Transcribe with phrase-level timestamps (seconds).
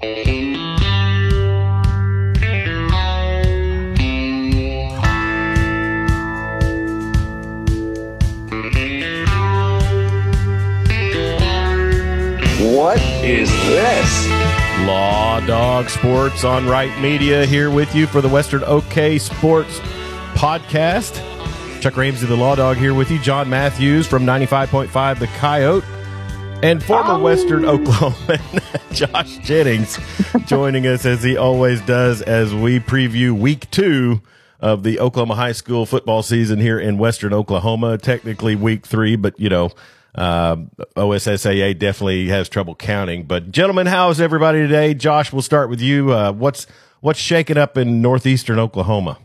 [0.00, 0.10] What
[13.24, 14.28] is this?
[14.86, 19.80] Law Dog Sports on Right Media here with you for the Western OK Sports
[20.34, 21.20] podcast.
[21.80, 23.18] Chuck Ramsey, the Law Dog, here with you.
[23.18, 25.97] Jon Matthews from 95.5 The Coyote.
[26.60, 27.20] And former Ow.
[27.20, 28.40] Western Oklahoma
[28.92, 29.96] Josh Jennings
[30.46, 34.20] joining us as he always does as we preview week two
[34.58, 37.96] of the Oklahoma high school football season here in Western Oklahoma.
[37.96, 39.70] Technically week three, but you know,
[40.16, 40.56] uh,
[40.96, 43.22] OSSAA definitely has trouble counting.
[43.22, 44.94] But gentlemen, how's everybody today?
[44.94, 46.12] Josh, we'll start with you.
[46.12, 46.66] Uh, what's
[47.00, 49.18] what's shaking up in northeastern Oklahoma?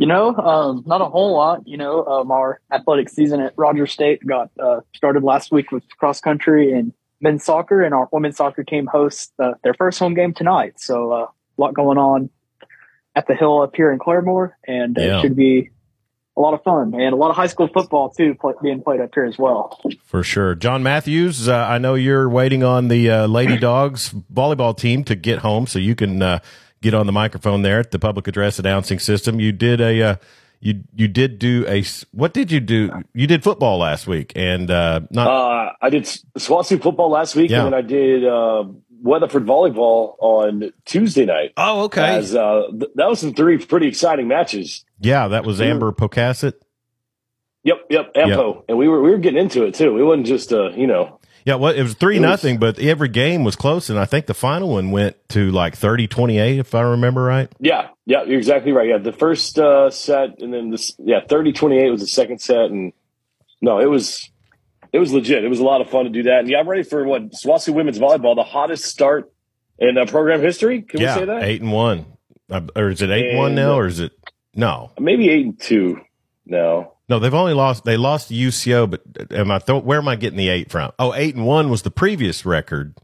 [0.00, 1.68] You know, um, not a whole lot.
[1.68, 5.82] You know, um, our athletic season at Rogers State got uh, started last week with
[5.98, 10.14] cross country and men's soccer, and our women's soccer team hosts uh, their first home
[10.14, 10.80] game tonight.
[10.80, 12.30] So uh, a lot going on
[13.14, 15.18] at the Hill up here in Claremore, and Yeah.
[15.18, 15.68] it should be
[16.34, 19.02] a lot of fun and a lot of high school football too play, being played
[19.02, 19.78] up here as well.
[20.04, 20.54] For sure.
[20.54, 25.14] Jon Matthews, uh, I know you're waiting on the uh, Lady Dogs volleyball team to
[25.14, 26.38] get home so you can uh,
[26.82, 29.40] get on the microphone there at the public address announcing system.
[29.40, 30.16] You did a uh,
[30.60, 32.90] you you did do a what did you do?
[33.14, 36.04] You did football last week and uh, not Uh, I did
[36.38, 37.64] SWOSU football last week, Yeah.
[37.64, 38.64] and then I did uh,
[39.02, 41.52] Weatherford volleyball on Tuesday night.
[41.56, 42.16] Oh, okay.
[42.16, 44.84] As, uh, th- that was some three pretty exciting matches.
[45.00, 46.52] yeah, that was Amber Pocasset.
[47.62, 49.98] Yep, yep, Ampo, and we were we were getting into it too.
[49.98, 51.19] It wasn't just uh, you know,
[51.50, 54.04] Yeah, well, it was three It was- nothing, but every game was close, and I
[54.04, 57.48] think the final one went to like 30-28, if I remember right.
[57.58, 58.88] yeah, yeah, you're exactly right.
[58.88, 62.92] Yeah, the first uh, set, and then this, yeah, 30-28 was the second set, and
[63.60, 64.30] no, it was
[64.92, 65.42] it was legit.
[65.44, 67.32] It was a lot of fun to do that, and yeah, I'm ready for what
[67.32, 69.32] SWOSU women's volleyball, the hottest start
[69.80, 70.82] in uh, program history.
[70.82, 71.42] Can yeah, we say that?
[71.42, 72.06] eight and one,
[72.48, 74.12] uh, or is it eight and one now, or is it
[74.54, 74.92] no?
[75.00, 76.00] Maybe eight and two.
[76.46, 77.82] No, No, they've only lost.
[77.84, 79.58] They lost to UCO, but am I?
[79.58, 80.92] Th- where am I getting the eight from?
[80.96, 82.96] Oh, eight and one was the previous record.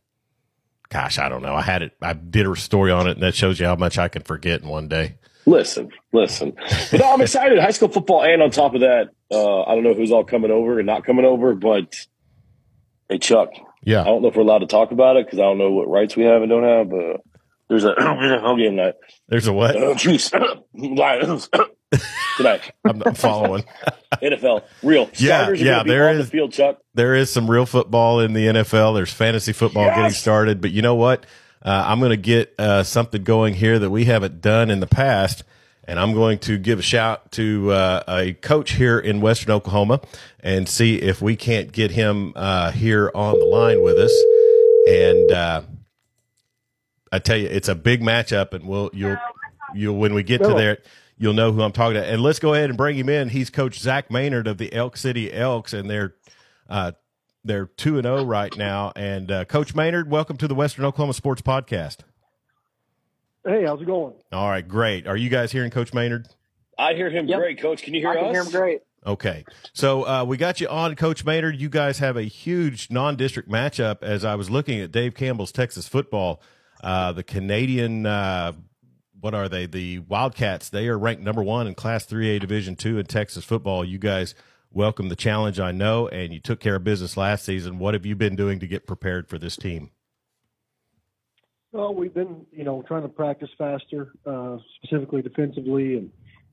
[0.90, 1.56] Gosh, I don't know.
[1.56, 1.92] I had it.
[2.00, 4.62] I did a story on it, and that shows you how much I can forget
[4.62, 5.16] in one day.
[5.44, 6.52] listen, listen.
[6.92, 7.58] But no, I'm excited.
[7.58, 10.52] High school football, and on top of that, uh, I don't know who's all coming
[10.52, 11.92] over and not coming over, but
[13.08, 13.48] hey, Chuck,
[13.82, 15.72] Yeah, I don't know if we're allowed to talk about it because I don't know
[15.72, 16.88] what rights we have and don't have.
[16.90, 17.22] But
[17.68, 18.94] there's a there's a home game night.
[19.26, 19.74] there's a what?
[19.74, 20.30] Uh, Chiefs,
[20.74, 21.50] Lions
[22.36, 22.72] tonight.
[22.84, 23.64] I'm not following.
[24.22, 26.52] NFL, real Yeah, starters yeah, there is- the field.
[26.52, 28.94] Chuck, there is some real football in the NFL.
[28.94, 29.96] There's fantasy football Yes!
[29.96, 31.26] getting started, but you know what?
[31.62, 34.86] Uh, I'm going to get uh, something going here that we haven't done in the
[34.86, 35.42] past,
[35.84, 40.00] and I'm going to give a shout to uh, a coach here in Western Oklahoma
[40.40, 44.12] and see if we can't get him uh, here on the line with us.
[44.88, 45.62] And uh,
[47.12, 49.16] I tell you, it's a big matchup, and we'll you'll
[49.74, 50.78] you'll when we get to there.
[51.18, 53.30] You'll know who I'm talking to, and let's go ahead and bring him in.
[53.30, 56.14] He's Coach Zac Maynard of the Elk City Elks, and they're
[56.68, 56.92] uh,
[57.42, 58.92] they're two and zero right now.
[58.96, 61.98] And uh, Coach Maynard, welcome to the Western Oklahoma Sports Podcast.
[63.46, 64.14] Hey, how's it going?
[64.32, 65.06] All right, great.
[65.06, 66.26] Are you guys hearing Coach Maynard?
[66.78, 67.38] I hear him Yep.
[67.38, 67.60] great.
[67.60, 68.32] Coach, can you hear I can us?
[68.32, 68.80] hear him great.
[69.06, 71.56] Okay, so uh, we got you on, Coach Maynard.
[71.60, 74.02] You guys have a huge non-district matchup.
[74.02, 76.42] As I was looking at Dave Campbell's Texas football,
[76.82, 78.52] uh, the Canadian, uh,
[79.20, 79.66] what are they?
[79.66, 80.68] The Wildcats.
[80.68, 83.84] They are ranked number one in Class Three A Division Two in Texas football.
[83.84, 84.34] You guys
[84.70, 87.78] welcome the challenge, I know, and you took care of business last season.
[87.78, 89.90] What have you been doing to get prepared for this team?
[91.72, 96.10] Well, we've been, you know, trying to practice faster, uh, specifically defensively, and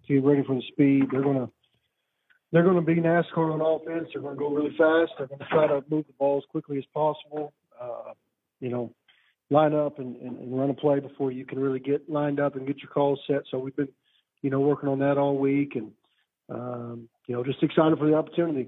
[0.07, 1.05] to get ready for the speed.
[1.11, 1.49] They're gonna,
[2.51, 4.09] they're gonna be NASCAR on offense.
[4.13, 5.13] They're gonna go really fast.
[5.17, 7.53] They're gonna try to move the ball as quickly as possible.
[7.79, 8.13] Uh,
[8.59, 8.93] you know,
[9.53, 12.55] line up and, and, and run a play before you can really get lined up
[12.55, 13.43] and get your calls set.
[13.49, 13.87] So we've been,
[14.41, 15.91] you know, working on that all week, and
[16.49, 18.67] um, you know, just excited for the opportunity.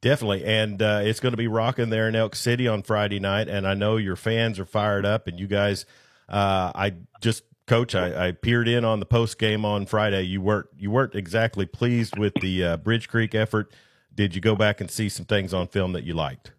[0.00, 3.48] Definitely, and uh, it's going to be rocking there in Elk City on Friday night,
[3.48, 5.26] and I know your fans are fired up.
[5.26, 5.84] And you guys,
[6.28, 10.22] uh, I just coach, I, I peered in on the post game on Friday.
[10.22, 13.72] You weren't you weren't exactly pleased with the uh, Bridge Creek effort.
[14.14, 16.52] Did you go back and see some things on film that you liked?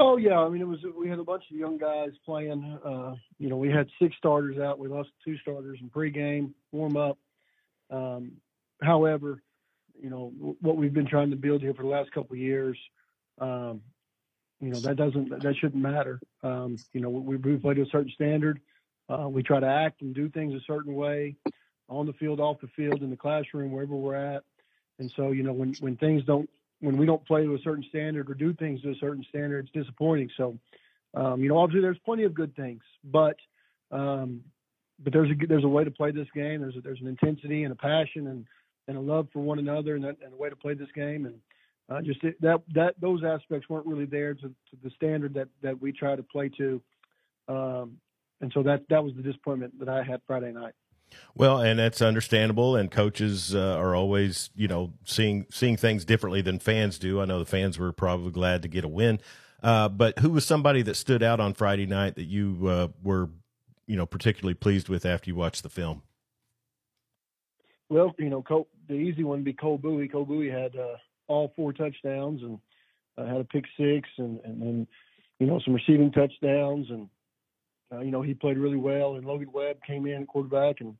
[0.00, 2.78] Oh yeah, I mean it was we had a bunch of young guys playing.
[2.84, 4.78] Uh, you know, we had six starters out.
[4.78, 7.18] We lost two starters in pregame, warm up.
[7.90, 8.32] Um,
[8.80, 9.42] however,
[10.00, 12.78] you know what we've been trying to build here for the last couple of years.
[13.40, 13.82] Um,
[14.60, 16.20] you know that doesn't that shouldn't matter.
[16.44, 18.60] Um, you know we we play to a certain standard.
[19.08, 21.34] Uh, we try to act and do things a certain way,
[21.88, 24.44] on the field, off the field, in the classroom, wherever we're at.
[24.98, 26.48] And so you know when when things don't
[26.80, 29.64] when we don't play to a certain standard or do things to a certain standard,
[29.64, 30.30] it's disappointing.
[30.36, 30.58] So
[31.14, 33.36] um, you know, obviously there's plenty of good things, but
[33.90, 34.42] um,
[35.02, 36.60] but there's a there's a way to play this game.
[36.60, 38.46] There's a, there's an intensity and a passion and
[38.88, 41.26] and a love for one another and, that, and a way to play this game.
[41.26, 41.34] And
[41.88, 45.80] uh, just that that those aspects weren't really there to, to the standard that that
[45.80, 46.80] we try to play to.
[47.48, 47.96] Um,
[48.40, 50.74] and so that that was the disappointment that I had Friday night.
[51.34, 52.76] Well, and that's understandable.
[52.76, 57.20] And coaches uh, are always, you know, seeing seeing things differently than fans do.
[57.20, 59.20] I know the fans were probably glad to get a win.
[59.62, 63.28] Uh, but who was somebody that stood out on Friday night that you uh, were,
[63.86, 66.02] you know, particularly pleased with after you watched the film?
[67.88, 70.08] Well, you know, Cole, the easy one would be Cole Bowie.
[70.08, 70.96] Cole Bowie had uh,
[71.26, 72.58] all four touchdowns and
[73.16, 74.86] uh, had a pick six and and then
[75.38, 77.08] you know some receiving touchdowns and
[77.92, 80.96] uh, you know he played really well and Logan Webb came in quarterback and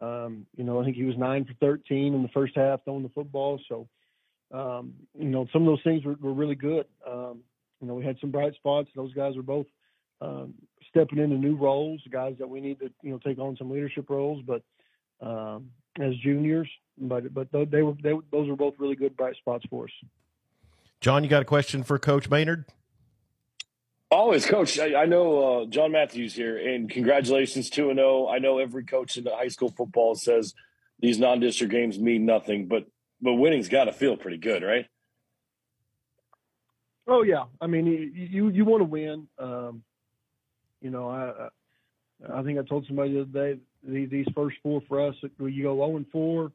[0.00, 3.02] um, you know I think he was nine for thirteen in the first half throwing
[3.02, 3.88] the football so
[4.52, 7.40] um, you know some of those things were, were really good um,
[7.80, 9.66] you know we had some bright spots those guys were both
[10.20, 10.54] um,
[10.88, 14.08] stepping into new roles guys that we need to you know take on some leadership
[14.08, 14.62] roles but
[15.20, 16.68] um, as juniors
[16.98, 19.90] but but they were they, those were both really good bright spots for us.
[21.00, 22.64] Jon, you got a question for Coach Maynard?
[24.10, 24.78] Always, Coach.
[24.78, 28.26] I, I know uh, Jon Matthews here, and congratulations two and zero.
[28.26, 28.28] Oh.
[28.28, 30.54] I know every coach in high school football says
[31.00, 32.86] these non-district games mean nothing, but
[33.20, 34.86] but winning's got to feel pretty good, right?
[37.08, 39.26] Oh yeah, I mean you you, you want to win.
[39.38, 39.82] Um,
[40.80, 41.48] you know, I
[42.32, 45.48] I think I told somebody the other day these first four for us, you go
[45.50, 46.52] zero oh and four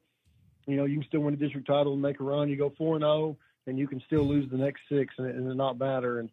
[0.68, 2.50] you know, you can still win a district title and make a run.
[2.50, 3.38] You go four and zero, oh,
[3.68, 6.20] and you can still lose the next six, and, and not matter.
[6.20, 6.30] And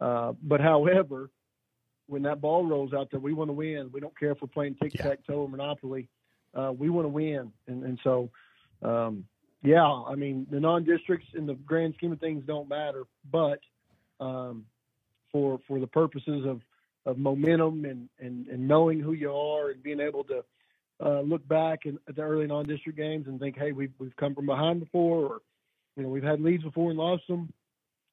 [0.00, 1.30] uh, but however,
[2.06, 3.90] when that ball rolls out there, we want to win.
[3.92, 6.08] We don't care if we're playing tic tac toe or Monopoly.
[6.54, 8.30] Uh, we want to win, and and so.
[8.82, 9.24] Um,
[9.62, 13.60] yeah, I mean the non-districts in the grand scheme of things don't matter, but
[14.18, 14.64] um,
[15.32, 16.60] for for the purposes of,
[17.04, 20.44] of momentum and, and, and knowing who you are and being able to
[21.04, 24.46] uh, look back at the early non-district games and think, hey, we've we've come from
[24.46, 25.38] behind before, or
[25.96, 27.52] you know, we've had leads before and lost them.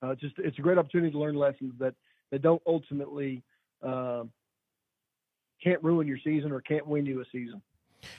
[0.02, 1.94] Uh, just it's a great opportunity to learn lessons that
[2.32, 3.44] that don't ultimately
[3.84, 4.24] uh,
[5.64, 7.62] can't ruin your season or can't win you a season.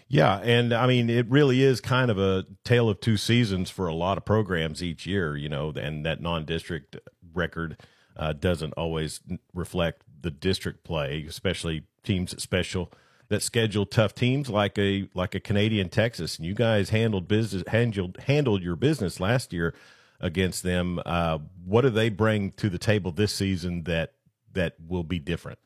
[0.08, 3.86] Yeah, and I mean it really is kind of a tale of two seasons for
[3.86, 6.96] a lot of programs each year, you know, and that non-district
[7.32, 7.76] record
[8.16, 9.20] uh, doesn't always
[9.54, 12.92] reflect the district play, especially teams that special
[13.28, 17.62] that schedule tough teams like a like a Canadian Texas, and you guys handled business
[17.68, 19.74] handled handled your business last year
[20.20, 21.00] against them.
[21.04, 24.14] Uh, what do they bring to the table this season that
[24.52, 25.58] that will be different?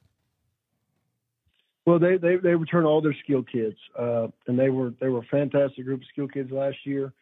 [1.87, 5.20] Well, they they, they return all their skill kids, uh, and they were they were
[5.20, 7.12] a fantastic group of skill kids last year.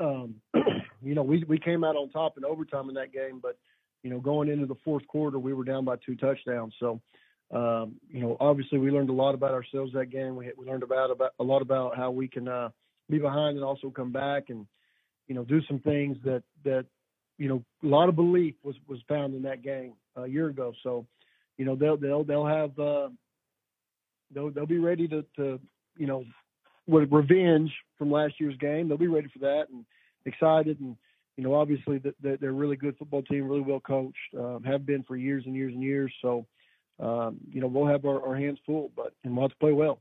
[0.00, 0.36] Um,
[1.02, 3.56] you know, we we came out on top in overtime in that game, but
[4.02, 6.74] you know, going into the fourth quarter, we were down by two touchdowns.
[6.78, 7.00] So
[7.54, 10.36] um, you know, obviously we learned a lot about ourselves that game.
[10.36, 12.70] We, we learned about, about a lot about how we can uh,
[13.08, 14.66] be behind and also come back and,
[15.28, 16.86] you know, do some things that, that,
[17.38, 20.72] you know, a lot of belief was, was found in that game a year ago.
[20.82, 21.06] So,
[21.56, 23.08] you know, they'll, they'll, they'll have, uh,
[24.32, 25.60] they'll, they'll be ready to, to,
[25.96, 26.24] you know,
[26.86, 28.88] with revenge from last year's game.
[28.88, 29.84] They'll be ready for that and
[30.26, 30.78] excited.
[30.80, 30.96] And,
[31.36, 34.86] you know, obviously that they're a really good football team, really well coached, um, have
[34.86, 36.12] been for years and years and years.
[36.22, 36.46] So,
[37.00, 39.72] um, you know, we'll have our, our hands full, but and we'll have to play
[39.72, 39.98] well.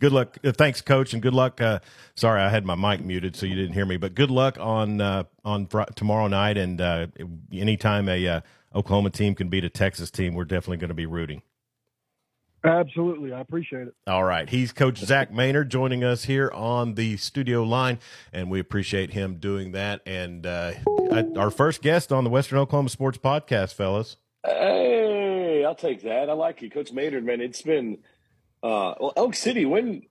[0.00, 0.38] Good luck.
[0.42, 1.60] Uh, thanks, coach, and good luck.
[1.60, 1.80] Uh,
[2.16, 3.98] sorry, I had my mic muted, so you didn't hear me.
[3.98, 7.06] But good luck on uh, on fr- tomorrow night, and uh,
[7.52, 8.40] anytime a uh,
[8.74, 11.42] Oklahoma team can beat a Texas team, we're definitely going to be rooting.
[12.64, 13.32] Absolutely.
[13.32, 13.94] I appreciate it.
[14.06, 14.48] All right.
[14.48, 17.98] He's Coach Zac Maynard joining us here on the studio line,
[18.32, 20.02] and we appreciate him doing that.
[20.04, 20.72] And uh,
[21.36, 24.16] our first guest on the Western Oklahoma Sports Podcast, fellas.
[24.46, 24.89] Hey,
[25.70, 26.28] I'll take that.
[26.28, 27.40] I like you, Coach Maynard, man.
[27.40, 27.98] It's been,
[28.62, 30.02] uh, well, Elk City, when,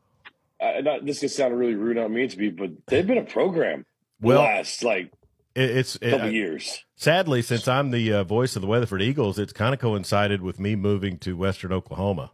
[0.61, 3.25] uh, not, this is sound really rude on me to be, but they've been a
[3.25, 3.85] program
[4.21, 5.11] well, last, like,
[5.55, 6.85] it's a couple years.
[6.95, 10.59] Sadly, since I'm the uh, voice of the Weatherford Eagles, it's kind of coincided with
[10.61, 12.31] me moving to Western Oklahoma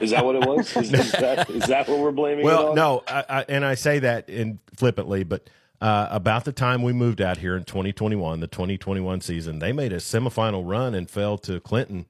[0.00, 0.76] is that what it was?
[0.76, 2.44] Is, is, that, is that what we're blaming?
[2.44, 5.48] Well, no, I, I, and I say that in flippantly, but
[5.82, 9.92] uh, about the time we moved out here in 2021, the 2021 season, they made
[9.92, 12.06] a semifinal run and fell to Clinton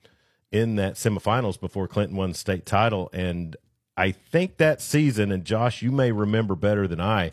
[0.53, 3.09] in that semifinals before Clinton won the state title.
[3.15, 3.57] And
[3.97, 7.31] I think that season, and Josh, you may remember better than I,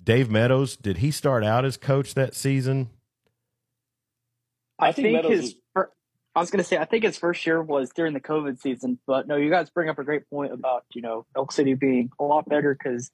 [0.00, 2.88] Dave Meadows, did he start out as coach that season?
[4.78, 5.86] I, I think, think his was...
[6.34, 9.00] I was going to say, I think his first year was during the COVID season,
[9.06, 12.10] but no, you guys bring up a great point about, you know, Elk City being
[12.18, 13.10] a lot better because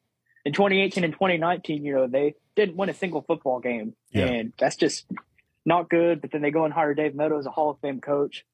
[0.49, 3.93] in 2018 and 2019, you know, they didn't win a single football game.
[4.13, 4.25] Yeah.
[4.25, 5.05] And that's just
[5.67, 6.23] not good.
[6.23, 8.47] But then they go and hire Dave Meadows, a Hall of Fame coach.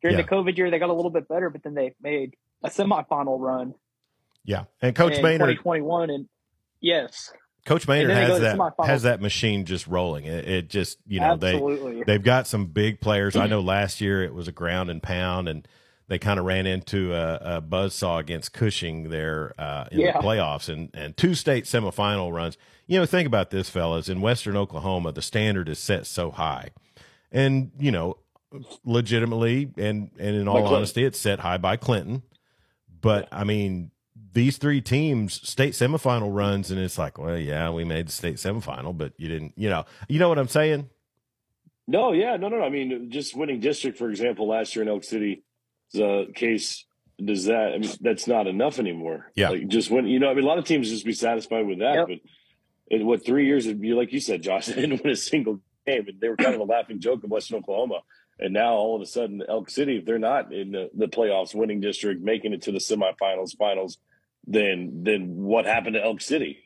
[0.00, 0.22] During Yeah.
[0.22, 3.38] the COVID year, they got a little bit better, but then they made a semifinal
[3.38, 3.74] run
[4.44, 6.08] Yeah, and Coach in Maynard, 2021.
[6.08, 6.28] And
[6.80, 7.34] yes,
[7.66, 10.24] Coach Maynard has that has that machine just rolling.
[10.24, 13.36] It, it just you know they they've got some big players.
[13.36, 15.68] I know last year it was a ground and pound, and
[16.08, 20.12] they kind of ran into a, a buzzsaw against Cushing there uh, in Yeah.
[20.12, 22.56] the playoffs and, and two state semifinal runs.
[22.86, 24.08] You know, think about this, fellas.
[24.08, 26.70] In Western Oklahoma, the standard is set so high,
[27.32, 28.18] and you know,
[28.84, 32.22] legitimately and and in all honesty, it's set high by Clinton.
[33.00, 33.90] But I mean,
[34.32, 38.36] these three teams state semifinal runs, and it's like, well, yeah, we made the state
[38.36, 39.54] semifinal, but you didn't.
[39.56, 40.88] You know, you know what I'm saying?
[41.88, 42.64] No, yeah, no, no, no.
[42.64, 45.44] I mean, just winning district, for example, last year in Elk City,
[45.92, 46.84] the case
[47.22, 47.72] does that.
[47.74, 49.30] I mean, that's not enough anymore.
[49.34, 49.50] Yeah.
[49.50, 51.78] like just when You know, I mean, a lot of teams just be satisfied with
[51.78, 51.94] that.
[51.94, 52.08] Yep.
[52.08, 52.18] But
[52.88, 53.66] in what three years?
[53.66, 54.66] It'd be like you said, Josh.
[54.76, 57.30] They didn't win a single game, and they were kind of a laughing joke in
[57.30, 58.00] Western Oklahoma.
[58.38, 61.54] And now all of a sudden, Elk City, if they're not in the, the playoffs,
[61.54, 63.98] winning district, making it to the semifinals, finals,
[64.46, 66.58] then then what happened to Elk City?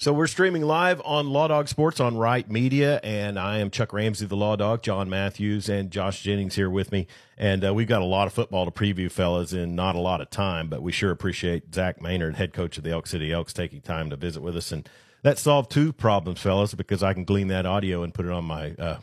[0.00, 3.92] So we're streaming live on Law Dog Sports on Right Media, and I am Chuck
[3.92, 7.08] Ramsey, the Law Dog, Jon Matthews, and Josh Jennings here with me.
[7.36, 10.20] And uh, we've got a lot of football to preview, fellas, in not a lot
[10.20, 13.52] of time, but we sure appreciate Zac Maynard, head coach of the Elk City Elks,
[13.52, 14.70] taking time to visit with us.
[14.70, 14.88] And
[15.22, 18.44] that solved two problems, fellas, because I can glean that audio and put it on
[18.44, 18.98] my uh,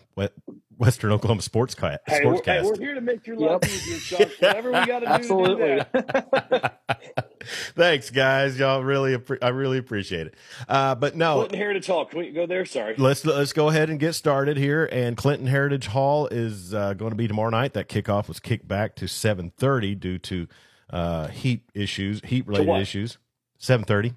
[0.78, 3.50] Western Oklahoma Sports ca- Hey, we're, hey, we're here to make your Yep.
[3.64, 4.32] life easier, Chuck.
[4.40, 5.66] Whatever we got to do Absolutely.
[5.94, 7.06] to do.
[7.76, 8.58] Thanks, guys.
[8.58, 10.36] Y'all really, appre- I really appreciate it.
[10.68, 12.06] Uh, but no, Clinton Heritage Hall.
[12.06, 12.66] Can we go there?
[12.66, 12.96] Sorry.
[12.98, 14.90] let's let's go ahead and get started here.
[14.92, 17.74] And Clinton Heritage Hall is uh, going to be tomorrow night.
[17.74, 20.48] That kickoff was kicked back to seven thirty due to
[20.90, 23.18] uh, heat issues, heat related issues.
[23.60, 24.14] Seven thirty.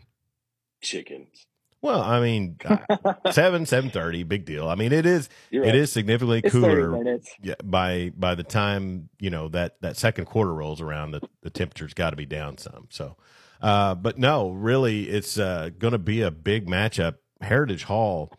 [0.81, 1.47] Chickens.
[1.81, 2.59] Well, I mean,
[3.31, 4.69] seven seven thirty, big deal.
[4.69, 5.75] I mean, it is right.
[5.75, 10.53] is significantly It's cooler yeah, by by the time you know that that second quarter
[10.53, 12.89] rolls around, the the temperature's got to be down some.
[12.91, 13.17] So,
[13.63, 17.17] uh, but no, really, it's uh, going to be a big matchup.
[17.41, 18.33] Heritage Hall,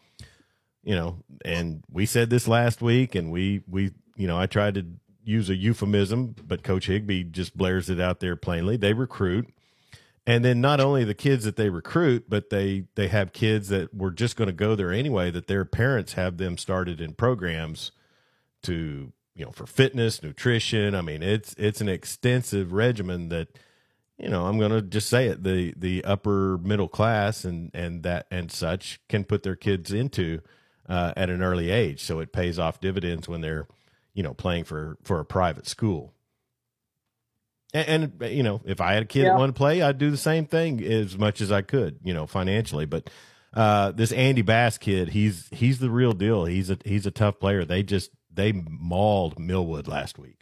[0.83, 4.73] you know, and we said this last week, and we we you know I tried
[4.75, 4.85] to
[5.23, 8.75] use a euphemism, but Coach Higbee just blares it out there plainly.
[8.75, 9.47] They recruit.
[10.29, 13.95] And then not only the kids that they recruit, but they they have kids that
[13.95, 15.31] were just going to go there anyway.
[15.31, 17.91] That their parents have them started in programs
[18.61, 20.93] to you know for fitness, nutrition.
[20.93, 23.47] I mean, it's it's an extensive regimen that
[24.19, 28.03] you know I'm going to just say it the the upper middle class and and
[28.03, 30.41] that and such can put their kids into
[30.87, 32.03] uh, at an early age.
[32.03, 33.67] So it pays off dividends when they're
[34.13, 36.13] you know playing for for a private school.
[37.73, 40.09] And, and you know, if I had a kid that wanted to play, I'd do
[40.09, 42.85] the same thing as much as I could, you know, financially.
[42.85, 43.09] But
[43.53, 46.45] uh, this Andy Bass kid, he's he's the real deal.
[46.45, 47.65] He's a he's a tough player.
[47.65, 50.39] They just they mauled Millwood last week.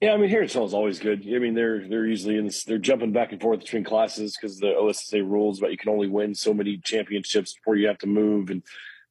[0.00, 1.26] Yeah, I mean, Heritage Hall is always good.
[1.26, 4.58] I mean, they're they're usually in this, they're jumping back and forth between classes because
[4.58, 8.06] the OSSA rules about you can only win so many championships before you have to
[8.06, 8.62] move and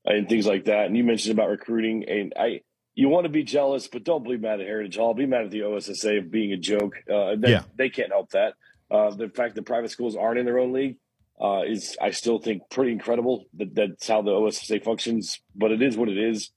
[0.06, 0.86] and things like that.
[0.86, 2.62] And you mentioned about recruiting, and I
[2.98, 5.14] you want to be jealous, but don't be mad at Heritage Hall.
[5.14, 6.96] Be mad at the OSSA of being a joke.
[7.08, 7.62] Uh, they, Yeah.
[7.78, 8.56] they can't help that.
[8.90, 10.98] Uh, the fact that private schools aren't in their own league
[11.40, 13.46] uh, is, I still think, pretty incredible.
[13.54, 15.40] That that's how the OSSA functions.
[15.56, 16.50] But it is what it is.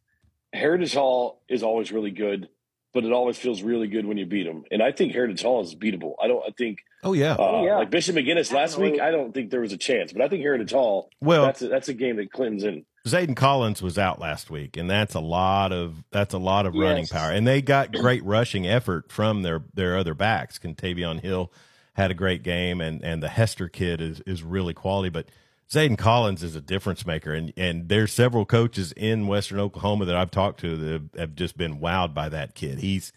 [0.55, 2.49] Heritage Hall is always really good,
[2.95, 4.65] but it always feels really good when you beat them.
[4.71, 6.15] And I think Heritage Hall is beatable.
[6.23, 6.43] I don't.
[6.49, 7.35] I think Oh yeah.
[7.35, 7.77] uh, yeah.
[7.77, 8.93] like Bishop McGuinness last Definitely.
[8.93, 9.01] week.
[9.01, 11.11] I don't think there was a chance, but I think Heritage Hall.
[11.21, 12.85] well, that's a, that's a game that Clinton's in.
[13.07, 16.75] Zayden Collins was out last week, and that's a lot of that's a lot of
[16.75, 17.31] running power.
[17.31, 20.59] And they got great rushing effort from their their other backs.
[20.59, 21.51] Contavion Hill
[21.95, 25.09] had a great game, and and the Hester kid is is really quality.
[25.09, 25.29] But
[25.71, 30.17] Zayden Collins is a difference maker, and and there's several coaches in Western Oklahoma that
[30.17, 32.81] I've talked to that have, have just been wowed by that kid.
[32.81, 33.13] He's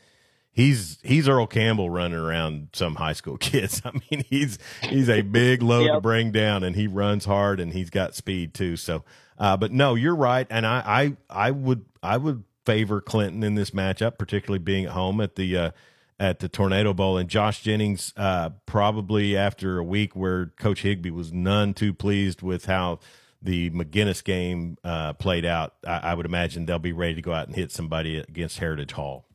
[0.53, 3.81] he's he's Earl Campbell running around some high school kids.
[3.83, 7.73] I mean, he's he's a big load to bring down, and he runs hard, and
[7.73, 8.77] he's got speed too.
[8.77, 9.03] So,
[9.37, 13.55] uh, but no, you're right, and I I I would I would favor Clinton in
[13.55, 15.57] this matchup, particularly being at home at the.
[15.57, 15.71] Uh,
[16.19, 21.09] at the Tornado Bowl, and Josh Jennings, uh, probably after a week where Coach Higbee
[21.09, 22.99] was none too pleased with how
[23.41, 27.33] the McGuinness game uh, played out, I, I would imagine they'll be ready to go
[27.33, 29.25] out and hit somebody against Heritage Hall.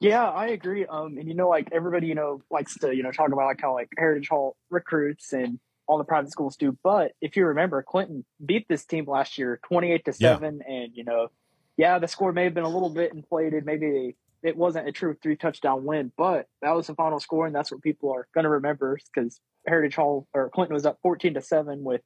[0.00, 0.86] Yeah, I agree.
[0.86, 3.60] Um, and you know, like everybody, you know, likes to, you know, talk about like
[3.60, 6.76] how like Heritage Hall recruits and all the private schools do.
[6.84, 11.04] But if you remember, Clinton beat this team last year, twenty-eight to seven, and you
[11.04, 11.28] know,
[11.76, 13.64] yeah, the score may have been a little bit inflated.
[13.66, 17.54] Maybe it wasn't a true three touchdown win, but that was the final score, and
[17.54, 21.34] that's what people are going to remember because Heritage Hall or Clinton was up 14
[21.34, 22.02] to 7 with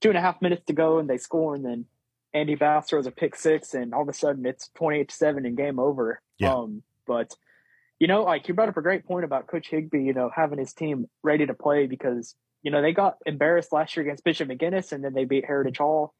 [0.00, 1.86] two and a half minutes to go, and they score, and then
[2.32, 5.44] Andy Bass throws a pick six, and all of a sudden it's 28 to 7
[5.44, 6.20] and game over.
[6.38, 6.54] Yeah.
[6.54, 7.34] Um, but,
[7.98, 10.60] you know, like you brought up a great point about Coach Higbee, you know, having
[10.60, 14.48] his team ready to play because, you know, they got embarrassed last year against Bishop
[14.48, 16.14] McGuinness, and then they beat Heritage Hall.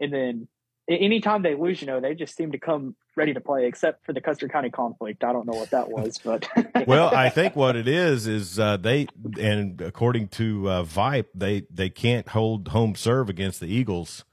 [0.00, 0.48] And then
[0.86, 4.12] anytime they lose, you know, they just seem to come ready to play, except for
[4.12, 5.24] the Custer County conflict.
[5.24, 6.46] I don't know what that was, but
[6.86, 9.06] well, I think what it is is uh, they
[9.40, 14.26] and according to uh, Vipe, they they can't hold home serve against the Eagles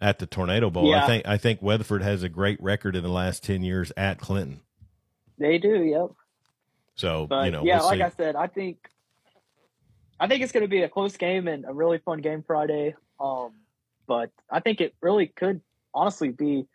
[0.00, 0.88] at the Tornado Bowl.
[0.88, 1.04] Yeah.
[1.04, 4.18] I think I think Weatherford has a great record in the last ten years at
[4.18, 4.60] Clinton.
[5.38, 5.82] They do.
[5.84, 6.10] Yep.
[6.96, 8.02] So But you know, yeah, we'll like see.
[8.02, 8.78] I said, I think
[10.20, 12.94] I think it's going to be a close game and a really fun game Friday.
[13.20, 13.52] Um,
[14.06, 15.60] but I think it really could
[15.94, 16.66] honestly be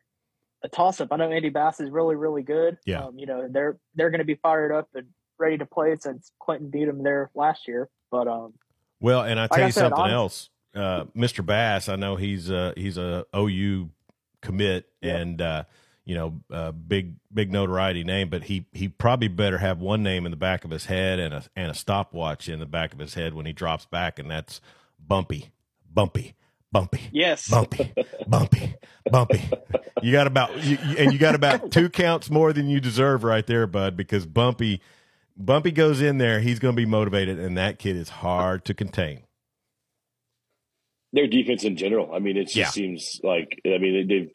[0.63, 1.09] a toss up.
[1.11, 2.77] I know Andy Bass is really really good.
[2.85, 3.05] Yeah.
[3.05, 6.31] Um, you know they're they're going to be fired up and ready to play since
[6.39, 7.89] Clinton beat them there last year.
[8.11, 8.53] But um,
[9.01, 11.45] Well, and I Like tell I you said, something else, uh, Mr.
[11.45, 11.89] Bass.
[11.89, 13.89] I know he's uh, he's a OU
[14.41, 15.17] commit Yeah.
[15.17, 15.63] and uh,
[16.05, 20.25] you know uh, big big notoriety name, but he he probably better have one name
[20.25, 22.99] in the back of his head and a and a stopwatch in the back of
[22.99, 24.59] his head when he drops back, and that's
[24.99, 25.51] Bumpy,
[25.91, 26.33] Bumpy,
[26.71, 27.01] Bumpy.
[27.11, 27.93] yes, Bumpy,
[28.27, 28.75] bumpy,
[29.11, 29.41] bumpy.
[30.01, 33.23] You got about you, you- and you got about two counts more than you deserve
[33.23, 33.95] right there, bud.
[33.95, 34.81] Because Bumpy,
[35.37, 38.73] Bumpy goes in there, he's going to be motivated, and that kid is hard to
[38.73, 39.21] contain.
[41.13, 42.13] their defense in general.
[42.13, 42.69] I mean, it just Yeah.
[42.69, 44.31] seems like I mean they, they've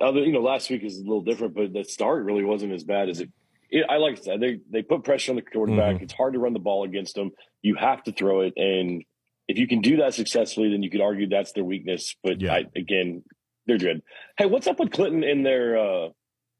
[0.00, 2.84] other you know last week is a little different, but the start really wasn't as
[2.84, 3.30] bad as it.
[3.70, 5.96] it I like that they they put pressure on the quarterback.
[5.96, 6.02] Mhm.
[6.02, 7.30] It's hard to run the ball against them.
[7.62, 9.04] You have to throw it, and
[9.48, 12.14] if you can do that successfully, then you could argue that's their weakness.
[12.22, 12.54] But Yeah.
[12.54, 13.22] I, again,
[13.66, 14.02] they're good.
[14.36, 15.78] Hey, what's up with Clinton in their?
[15.78, 16.08] uh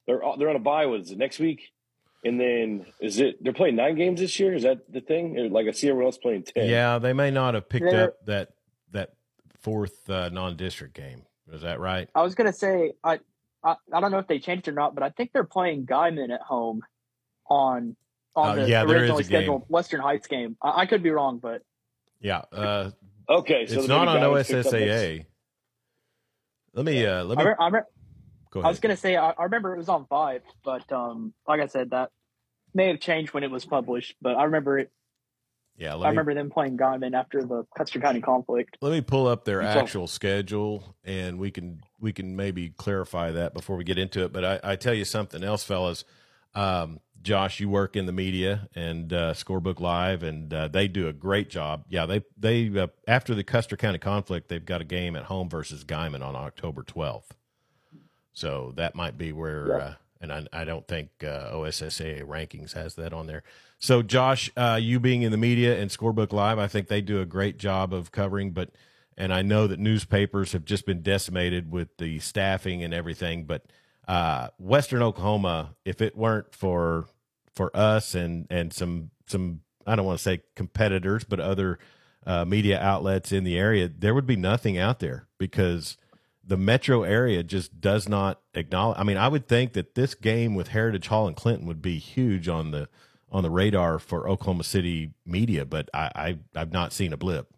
[0.06, 0.86] They're they're on a bye.
[0.86, 1.60] Was it next week?
[2.24, 4.52] And then is it they're playing nine games this year?
[4.54, 5.52] Is that the thing?
[5.52, 6.68] Like I see everyone else playing ten.
[6.68, 8.48] Yeah, they may not have picked They're- up that
[8.92, 9.10] that
[9.60, 11.22] fourth uh, non-district game.
[11.52, 12.08] Is that right?
[12.14, 13.20] I was gonna say I,
[13.64, 16.32] I I don't know if they changed or not, but I think they're playing Guymon
[16.32, 16.82] at home
[17.48, 17.96] on
[18.36, 19.24] on Oh, the yeah, originally a game.
[19.24, 20.56] scheduled Western Heights game.
[20.62, 21.62] I, I could be wrong, but
[22.20, 22.90] Yeah, uh,
[23.28, 25.26] Okay, so it's not on maybe Guys picked up next- OSSAA.
[26.74, 27.80] Let me uh, let I, me re- I, re-
[28.50, 31.60] go I was gonna say I, I remember it was on five, but um, like
[31.60, 32.10] I said, that
[32.74, 34.14] may have changed when it was published.
[34.20, 34.92] But I remember it.
[35.78, 38.76] Yeah, I me remember them playing Guymon after the Custer County conflict.
[38.80, 43.54] let me pull up their actual schedule and we can we can maybe clarify that
[43.54, 46.04] before we get into it but i, I tell you something else fellas
[46.54, 51.08] um, josh you work in the media and uh, scorebook live and uh, they do
[51.08, 54.84] a great job yeah they they uh, after the custer county conflict they've got a
[54.84, 57.30] game at home versus Guymon on october 12th
[58.32, 59.74] so that might be where Yeah.
[59.74, 63.44] uh, and I, I don't think uh, OSSAA rankings has that on there.
[63.78, 67.20] So, Josh, uh, you being in the media and Scorebook Live, I think they do
[67.20, 68.50] a great job of covering.
[68.50, 68.70] But
[69.16, 73.44] and I know that newspapers have just been decimated with the staffing and everything.
[73.44, 73.64] But
[74.06, 77.06] uh, Western Oklahoma, if it weren't for
[77.54, 81.78] for us and and some some I don't want to say competitors, but other
[82.26, 85.96] uh, media outlets in the area, there would be nothing out there because
[86.44, 88.98] the metro area just does not acknowledge.
[88.98, 91.98] I mean, I would think that this game with Heritage Hall and Clinton would be
[91.98, 92.88] huge on the
[93.30, 97.52] on the radar for Oklahoma City media, but I, I I've not seen a blip.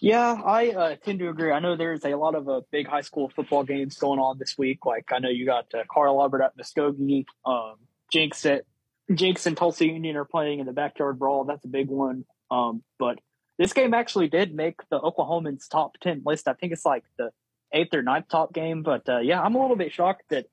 [0.00, 1.52] Yeah, I uh, tend to agree.
[1.52, 4.56] I know there's a lot of uh, big high school football games going on this
[4.58, 4.84] week.
[4.84, 7.76] Like I know you got uh, Carl Albert at Muskogee, um,
[8.12, 8.64] Jenks at
[9.12, 11.44] Jenks and Tulsa Union are playing in the backyard brawl.
[11.44, 12.24] That's a big one.
[12.50, 13.18] Um, but
[13.58, 16.46] this game actually did make the Oklahoman's top ten list.
[16.46, 17.30] I think it's like the
[17.72, 18.82] eighth or ninth top game.
[18.82, 20.46] But uh, yeah, I'm a little bit shocked that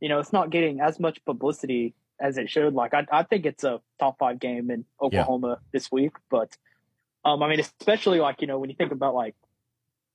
[0.00, 2.74] you know it's not getting as much publicity as it should.
[2.74, 6.56] Like I, I think it's a top five game in Oklahoma this week, but.
[7.24, 9.34] Um, I mean, especially like you know when you think about like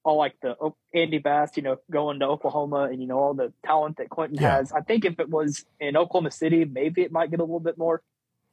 [0.05, 3.33] all like the O- Andy Bass, you know, going to Oklahoma and you know all
[3.33, 4.55] the talent that Clinton Yeah.
[4.55, 4.71] has.
[4.71, 7.77] I think if it was in Oklahoma City, maybe it might get a little bit
[7.77, 8.01] more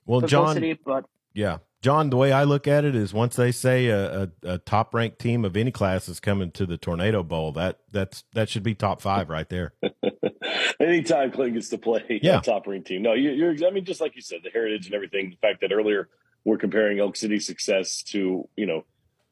[0.07, 0.61] Well, Jon.
[0.85, 2.11] But yeah, Jon.
[2.11, 5.19] The way I look at it is, once they say a, a, a top ranked
[5.19, 8.75] team of any class is coming to the Tornado Bowl, that that's that should be
[8.75, 9.75] top five right there.
[10.81, 12.39] Anytime Clinton gets to play Yeah.
[12.39, 13.03] a top ranked team.
[13.03, 15.61] No, you, you're, I mean, just like you said, the heritage and everything, the fact
[15.61, 16.09] that earlier
[16.45, 18.85] we're comparing Elk City success to, you know,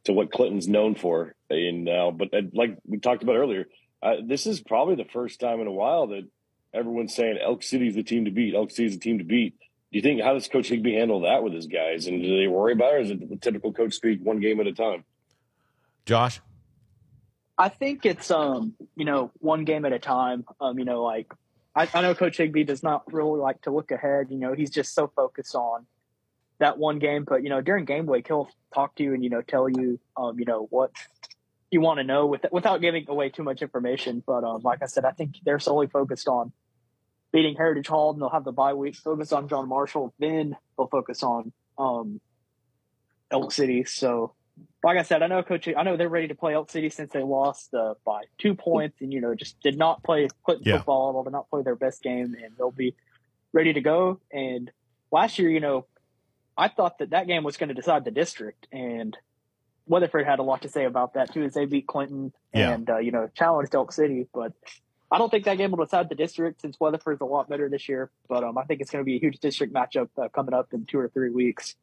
[0.04, 1.34] to what Clinton's known for.
[1.50, 3.66] And, uh, but like we talked about earlier,
[4.02, 6.28] uh, this is probably the first time in a while that
[6.74, 8.54] everyone's saying Elk City's the team to beat.
[8.54, 9.54] Elk City's the team to beat.
[9.92, 12.06] Do you think, how does Coach Higbee handle that with his guys?
[12.06, 12.96] And do they worry about it?
[12.96, 15.04] Or is it the typical coach speak one game at a time?
[16.04, 16.40] Josh,
[17.58, 20.44] I think it's um, you know, one game at a time.
[20.60, 21.32] Um, you know, like
[21.74, 24.28] I, I know Coach Higbee does not really like to look ahead.
[24.30, 25.86] You know, he's just so focused on
[26.58, 27.24] that one game.
[27.24, 29.98] But you know, during game week, he'll talk to you and you know tell you
[30.16, 30.92] um, you know what
[31.70, 34.22] you want to know with, without giving away too much information.
[34.24, 36.52] But um, like I said, I think they're solely focused on
[37.32, 40.14] beating Heritage Hall, and they'll have the bye week focus on John Marshall.
[40.18, 42.20] Then they'll focus on um,
[43.30, 43.84] Elk City.
[43.84, 44.34] So
[44.82, 45.68] like I said, I know Coach.
[45.76, 49.00] I know they're ready to play Elk City since they lost uh, by two points,
[49.00, 50.76] and you know just did not play Clinton Yeah.
[50.78, 51.12] football.
[51.12, 52.94] Well, did not play their best game, and they'll be
[53.52, 54.20] ready to go.
[54.32, 54.70] And
[55.10, 55.86] last year, you know,
[56.56, 59.16] I thought that that game was going to decide the district, and
[59.86, 62.70] Weatherford had a lot to say about that too, as they beat Clinton Yeah.
[62.72, 64.52] and uh, you know challenged Elk City, but.
[65.10, 67.88] I don't think that game will decide the district since Weatherford's a lot better this
[67.88, 70.52] year, but um, I think it's going to be a huge district matchup uh, coming
[70.54, 71.76] up in two or three weeks.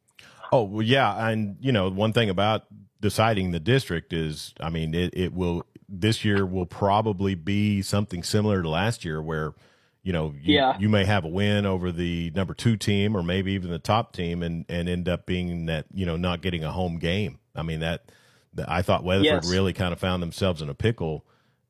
[0.52, 2.64] Oh well, yeah, and you know one thing about
[3.00, 8.22] deciding the district is, I mean, it, it will this year will probably be something
[8.22, 9.54] similar to last year, where
[10.02, 10.78] you know you, Yeah.
[10.78, 14.12] you may have a win over the number two team or maybe even the top
[14.12, 17.38] team, and and end up being that you know not getting a home game.
[17.56, 18.12] I mean that,
[18.52, 19.50] that I thought Weatherford Yes.
[19.50, 21.24] really kind of found themselves in a pickle,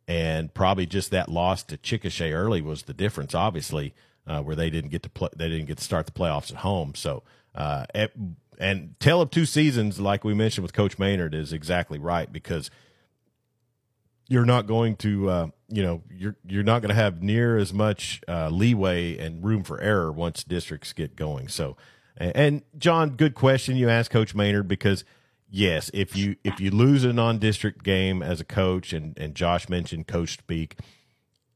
[0.07, 3.95] and probably just that loss to Chickasha early was the difference, obviously,
[4.27, 6.59] uh, where they didn't get to play, they didn't get to start the playoffs at
[6.59, 6.95] home.
[6.95, 7.23] So,
[7.55, 8.13] uh, et-
[8.59, 12.71] and tale of two seasons, like we mentioned with Coach Maynard, is exactly right because
[14.29, 17.73] you're not going to, uh, you know, you're you're not going to have near as
[17.73, 21.49] much uh, leeway and room for error once districts get going.
[21.49, 21.77] So,
[22.17, 25.05] and Jon, good question you asked Coach Maynard because
[25.55, 29.69] yes, if you if you lose a non-district game as a coach, and and Josh
[29.69, 30.79] mentioned coach speak,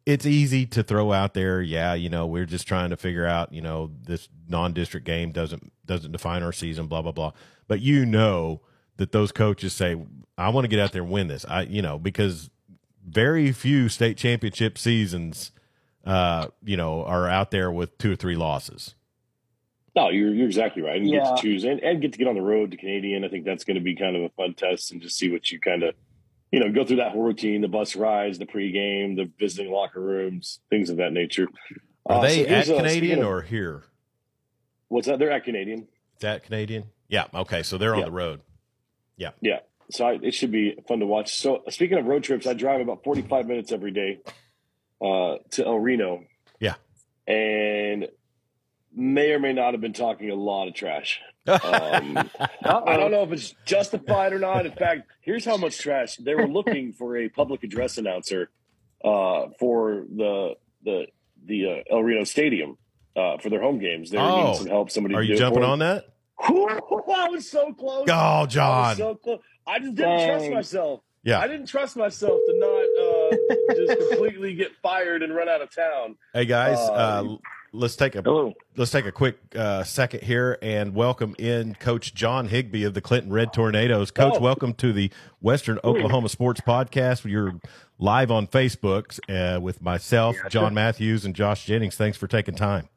[0.07, 1.61] it's easy to throw out there.
[1.61, 3.53] Yeah, you know, we're just trying to figure out.
[3.53, 6.87] You know, this non-district game doesn't doesn't define our season.
[6.87, 7.33] Blah blah blah.
[7.67, 8.63] But you know
[8.97, 9.97] that those coaches say,
[10.39, 11.45] I want to get out there and win this.
[11.49, 12.51] I you know because
[13.05, 15.51] very few state championship seasons,
[16.05, 18.95] uh, you know, are out there with two or three losses.
[19.99, 20.97] No, you're you're exactly right.
[20.97, 23.25] And you get to choose and, and get to get on the road to Canadian.
[23.25, 25.51] I think that's going to be kind of a fun test and just see what
[25.51, 25.95] you kind of,
[26.53, 30.01] you know, go through that whole routine, the bus rides, the pregame, the visiting locker
[30.01, 31.49] rooms, things of that nature.
[32.07, 33.83] Are Uh, they so at here's a- Canadian of- or here?
[34.87, 35.19] what's that?
[35.19, 35.81] They're at Canadian.
[35.81, 36.85] Is that Canadian?
[37.09, 37.25] Yeah.
[37.35, 37.65] Okay.
[37.65, 38.05] So they're on Yeah.
[38.07, 38.41] the road.
[39.17, 39.31] Yeah.
[39.41, 39.59] Yeah.
[39.91, 41.35] So I, it should be fun to watch.
[41.35, 44.21] So speaking of road trips, I drive about 45 minutes every day
[45.03, 46.25] uh, to El Reno.
[46.61, 46.75] Yeah.
[47.27, 48.09] And
[48.95, 51.21] may or may not have been talking a lot of trash.
[51.47, 51.59] Um,
[52.65, 54.67] I don't know if it's justified or not.
[54.67, 58.51] In fact, here's how much trash they were looking for a public address announcer
[59.05, 61.07] uh, for the the
[61.47, 62.77] the uh, El Reno Stadium
[63.17, 64.11] uh, for their home games.
[64.11, 64.37] They were Oh.
[64.41, 64.91] needing some help.
[64.91, 65.97] Somebody Are you jumping on them.
[65.97, 66.05] that?
[66.41, 68.07] I was so close.
[68.09, 68.97] Oh, I was John.
[68.97, 69.41] so close.
[69.67, 71.01] I just didn't trust myself.
[71.25, 71.41] Yeah.
[71.41, 75.75] I didn't trust myself to not uh, just completely get fired and run out of
[75.75, 76.17] town.
[76.33, 77.37] Hey guys, Uh, uh,
[77.73, 78.55] let's take a Hello.
[78.77, 83.01] let's take a quick uh, second here and welcome in Coach John Higbee of the
[83.01, 84.11] Clinton Red Tornadoes.
[84.11, 84.41] Coach, Oh.
[84.41, 87.25] welcome to the Western Oklahoma Sports Podcast.
[87.31, 87.55] You're
[87.99, 91.97] live on Facebook uh, with myself, Jon Matthews, and Josh Jennings.
[91.97, 92.89] Thanks for taking time.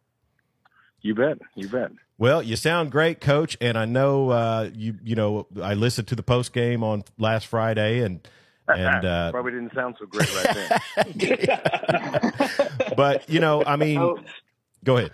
[1.02, 1.40] You bet.
[1.56, 1.92] You bet.
[2.18, 4.96] Well, you sound great, Coach, and I know uh, you.
[5.04, 8.20] You know, I listened to the post game on last Friday, and
[8.68, 12.92] and uh, Probably didn't sound so great right then.
[12.96, 14.20] but you know, I mean, Oh,
[14.84, 15.12] go ahead.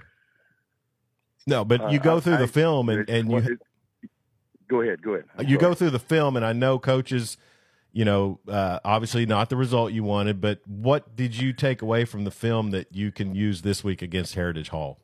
[1.46, 3.60] No, but you Uh, go I- through the I- film, and and you It-
[4.68, 5.02] go ahead.
[5.02, 5.26] Go ahead.
[5.38, 5.62] I'm you sorry.
[5.62, 7.38] go through the film, and I know coaches,
[7.94, 12.04] you know, uh, obviously not the result you wanted, but what did you take away
[12.06, 15.00] from the film that you can use this week against Heritage Hall?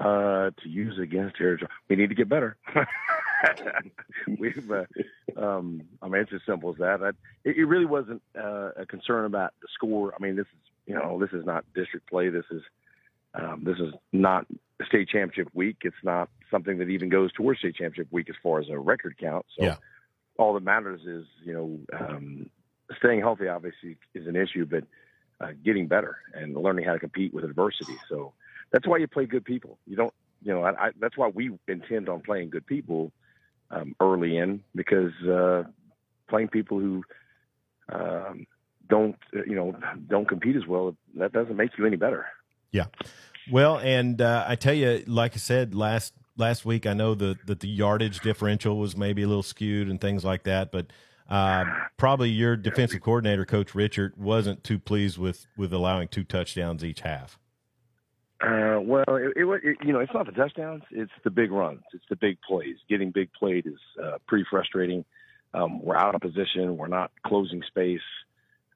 [0.00, 1.68] uh, to use against Heritage.
[1.88, 2.56] We need to get better.
[4.38, 4.84] We've, uh,
[5.36, 7.02] um, I mean, it's as simple as that.
[7.02, 7.08] I,
[7.44, 10.14] it, it really wasn't uh, a concern about the score.
[10.18, 12.28] I mean, this is you know, this is not district play.
[12.28, 12.62] This is
[13.34, 14.46] um, this is not
[14.86, 15.78] state championship week.
[15.82, 19.16] It's not something that even goes towards state championship week as far as a record
[19.18, 19.46] count.
[19.56, 19.76] So Yeah.
[20.38, 22.50] all that matters is you know um,
[22.98, 23.48] staying healthy.
[23.48, 24.84] Obviously, is an issue, but
[25.40, 27.98] uh, getting better and learning how to compete with adversity.
[28.08, 28.32] So
[28.72, 29.78] that's why you play good people.
[29.86, 33.12] You don't, you know, I, I, that's why we intend on playing good people
[33.70, 35.64] um, early in because uh,
[36.28, 37.04] playing people who
[37.92, 38.46] um,
[38.88, 39.76] don't, you know,
[40.08, 42.26] don't compete as well, that doesn't make you any better.
[43.50, 47.46] Well, and uh, I tell you, like I said last last week, I know that
[47.46, 50.86] that the yardage differential was maybe a little skewed and things like that, but
[51.28, 51.64] uh,
[51.96, 57.00] probably your defensive coordinator, Coach Richard, wasn't too pleased with with allowing two touchdowns each
[57.00, 57.38] half.
[58.40, 61.82] Uh, well, it, it, it, you know, it's not the touchdowns; it's the big runs,
[61.92, 62.76] it's the big plays.
[62.88, 65.04] Getting big played is uh, pretty frustrating.
[65.54, 66.76] Um, we're out of position.
[66.76, 68.00] We're not closing space.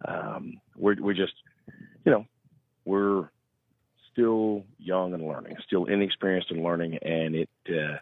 [0.06, 1.34] Um, we're we're just,
[2.04, 2.26] you know,
[2.84, 3.28] we're
[4.12, 7.98] still young and learning, still inexperienced and learning, and it uh,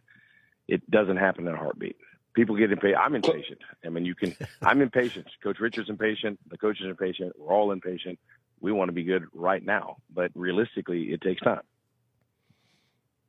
[0.69, 1.97] it doesn't happen in a heartbeat.
[2.35, 3.01] People get impatient.
[3.01, 3.61] I'm impatient.
[3.85, 4.37] I mean, you can.
[4.63, 5.27] I'm impatient.
[5.43, 6.39] Coach Richard's impatient.
[6.49, 7.33] The coach is impatient.
[7.39, 8.19] We're all impatient.
[8.61, 11.63] We want to be good right now, but realistically, it takes time.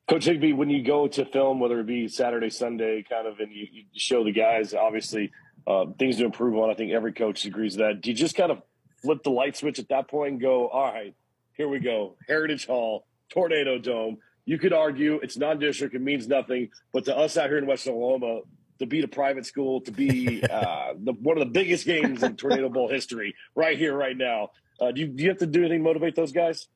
[0.10, 3.50] Coach Higbee, when you go to film, whether it be Saturday, Sunday, kind of, and
[3.50, 5.32] you, you show the guys, obviously,
[5.66, 6.70] uh, things to improve on.
[6.70, 8.02] I think every coach agrees with that.
[8.02, 8.62] Do you just kind of
[9.02, 11.16] flip the light switch at that point and go, all right,
[11.54, 14.18] here we go, Heritage Hall, Tornado Dome.
[14.46, 17.94] You could argue it's non-district; it means nothing, but to us out here in Western
[17.94, 18.42] Oklahoma,
[18.80, 22.36] to beat a private school, to be uh, the, one of the biggest games in
[22.36, 24.50] Tornado Bowl history, right here, right now.
[24.80, 26.68] Uh, do, you, do you have to do anything to motivate those guys?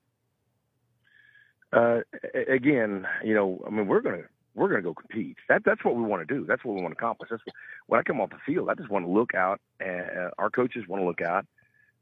[1.73, 2.01] Uh,
[2.47, 5.37] again, you know, I mean, we're gonna we're gonna go compete.
[5.49, 6.45] That that's what we want to do.
[6.45, 7.29] That's what we want to accomplish.
[7.29, 7.55] That's what,
[7.87, 10.49] when I come off the field, I just want to look out, and uh, our
[10.49, 11.45] coaches want to look out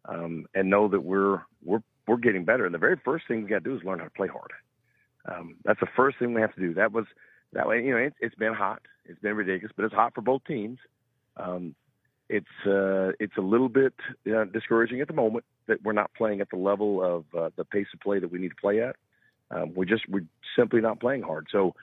[0.05, 2.65] um, and know that we're we're we're getting better.
[2.65, 4.51] And the very first thing we got to do is learn how to play hard.
[5.25, 6.73] Um, that's the first thing we have to do.
[6.73, 7.05] That was
[7.53, 7.83] that way.
[7.83, 8.81] You know, it, has been hot.
[9.05, 10.79] It's been ridiculous, but it's hot for both teams.
[11.37, 11.75] Um,
[12.29, 13.93] it's uh, it's a little bit
[14.27, 17.63] uh, discouraging at the moment that we're not playing at the level of uh, the
[17.63, 18.95] pace of play that we need to play at.
[19.51, 20.25] Um, we just we're
[20.57, 21.47] simply not playing hard.
[21.51, 21.75] So,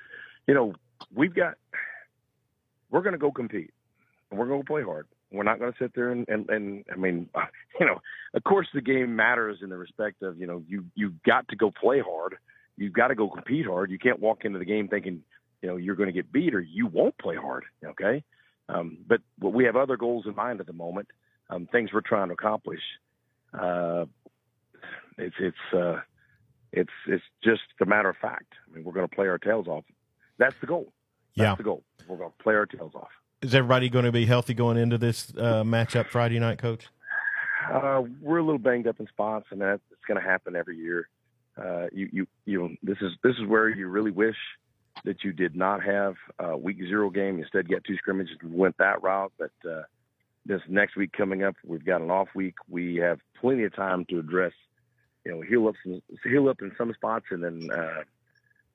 [0.46, 0.74] you know,
[1.14, 1.54] we've got
[2.90, 3.72] we're going to go compete
[4.30, 5.06] and we're going to play hard.
[5.32, 7.28] We're not going to sit there and, and, and I mean,
[7.80, 8.00] you know,
[8.34, 11.56] of course the game matters in the respect of, you know, you, you got to
[11.56, 12.36] go play hard.
[12.76, 13.90] You've got to go compete hard.
[13.90, 15.22] You can't walk into the game thinking,
[15.62, 17.64] you know, you're going to get beat or you won't play hard.
[17.84, 18.24] Okay.
[18.68, 21.08] Um, but, but we have other goals in mind at the moment,
[21.48, 22.80] um, things we're trying to accomplish.
[23.52, 24.06] Uh,
[25.18, 26.00] it's, it's, uh,
[26.72, 28.54] it's, it's just a matter of fact.
[28.68, 29.84] I mean, we're going to play our tails off.
[30.38, 30.92] That's the goal.
[31.36, 31.54] That's yeah.
[31.56, 31.82] the goal.
[32.08, 33.10] We're going to play our tails off.
[33.42, 36.88] Is everybody going to be healthy going into this uh, matchup Friday night, Coach?
[37.72, 41.08] Uh, we're a little banged up in spots, and that's going to happen every year.
[41.56, 44.36] Uh, you, you, you this is this is where you really wish
[45.04, 47.38] that you did not have a week zero game.
[47.38, 49.32] Instead, get two scrimmages and went that route.
[49.38, 49.84] But uh,
[50.44, 52.56] this next week coming up, we've got an off week.
[52.68, 54.52] We have plenty of time to address,
[55.24, 58.02] you know, heal up some, heal up in some spots, and then uh,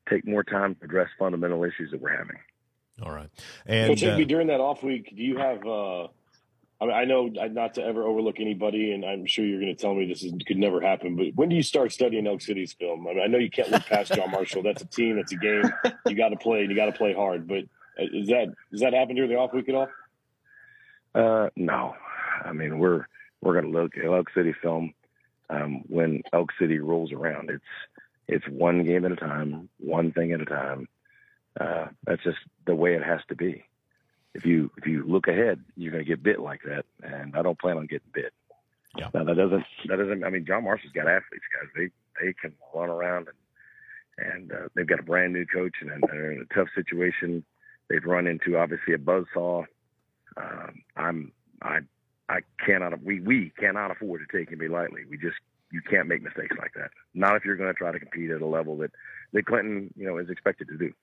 [0.10, 2.38] take more time to address fundamental issues that we're having.
[3.04, 3.30] All right.
[3.66, 5.66] And uh, during that off week, do you have?
[5.66, 6.08] Uh,
[6.82, 9.82] I mean, I know not to ever overlook anybody, and I'm sure you're going to
[9.82, 11.16] tell me this is, could never happen.
[11.16, 13.08] But when do you start studying Elk City's film?
[13.08, 14.64] I mean, I know you can't look past John Marshall.
[14.64, 15.16] That's a team.
[15.18, 15.64] That's a game.
[16.06, 17.48] You got to play, and you got to play hard.
[17.48, 17.64] But
[18.00, 19.90] uh, is that does that happen during the off week at all?
[21.14, 21.96] Uh, no.
[22.44, 23.08] I mean, we're
[23.42, 24.94] we're going to look at Elk City film
[25.50, 27.50] um, when Elk City rolls around.
[27.50, 27.64] It's
[28.28, 30.88] it's one game at a time, one thing at a time
[31.60, 33.64] uh, that's just the way it has to be.
[34.34, 37.42] If you if you look ahead, you're going to get bit like that, and I
[37.42, 38.34] don't plan on getting bit.
[38.98, 39.10] Yeah.
[39.14, 40.24] Now that doesn't that doesn't.
[40.24, 41.70] I mean, John Marshall's got athletes, guys.
[41.76, 41.90] They
[42.22, 43.38] they can run around and
[44.18, 47.44] and uh, they've got a brand new coach and, and they're in a tough situation.
[47.90, 49.66] They've run into obviously a buzzsaw.
[50.38, 51.80] Um, I'm I
[52.30, 55.02] I cannot we we cannot afford to take anybody lightly.
[55.10, 55.38] We just
[55.72, 56.92] you can't make mistakes like that.
[57.14, 58.92] Not if you're going to try to compete at a level that
[59.34, 60.94] that Clinton you know is expected to do.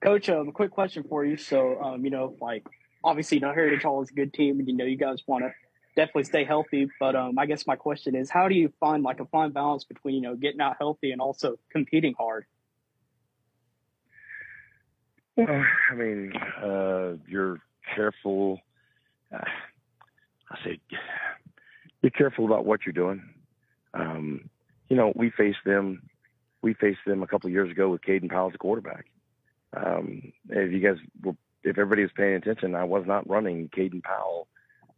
[0.00, 1.36] Coach, um, a quick question for you.
[1.36, 2.66] So, um, you know, like
[3.04, 5.44] obviously, you know, Heritage Hall is a good team, and you know, you guys want
[5.44, 5.52] to
[5.94, 6.88] definitely stay healthy.
[6.98, 9.84] But um, I guess my question is, how do you find like a fine balance
[9.84, 12.46] between you know getting out healthy and also competing hard?
[15.36, 17.60] Well, I mean, uh, you're
[17.94, 18.58] careful.
[19.32, 19.44] Uh,
[20.50, 20.80] I say,
[22.02, 23.22] be careful about what you're doing.
[23.92, 24.48] Um,
[24.88, 26.08] you know, we faced them.
[26.62, 29.06] We faced them a couple years ago with Caden Powell as quarterback
[29.76, 34.02] um, if you guys were, if everybody was paying attention, I was not running Caden
[34.02, 34.48] Powell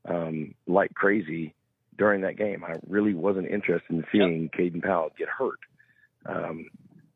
[0.09, 1.55] um, like crazy
[1.97, 2.65] during that game.
[2.65, 4.53] I really wasn't interested in seeing yep.
[4.53, 5.59] Caden Powell get hurt.
[6.25, 6.67] Um,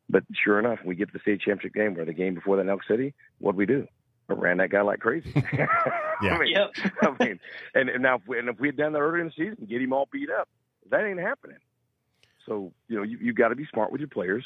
[0.09, 2.63] but sure enough, we get to the state championship game where the game before that
[2.63, 3.87] in Elk City, what do we do?
[4.29, 5.33] I ran that guy like crazy.
[5.53, 5.67] yeah.
[6.23, 6.73] I mean, yep.
[7.03, 7.41] I mean,
[7.75, 9.67] and, and now if we, and if we had done that earlier in the season,
[9.69, 10.49] get him all beat up,
[10.91, 11.59] that ain't happening.
[12.47, 14.45] So you know you you got to be smart with your players.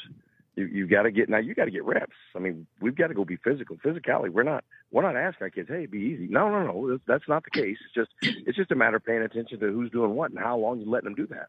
[0.55, 1.37] You, you got to get now.
[1.37, 2.11] You got to get reps.
[2.35, 3.77] I mean, we've got to go be physical.
[3.77, 4.29] Physicality.
[4.29, 4.63] We're not.
[4.91, 6.99] We're not asking our kids, "Hey, be easy." No, no, no.
[7.07, 7.77] That's not the case.
[7.85, 8.09] It's just.
[8.45, 10.89] It's just a matter of paying attention to who's doing what and how long you
[10.89, 11.47] letting them do that.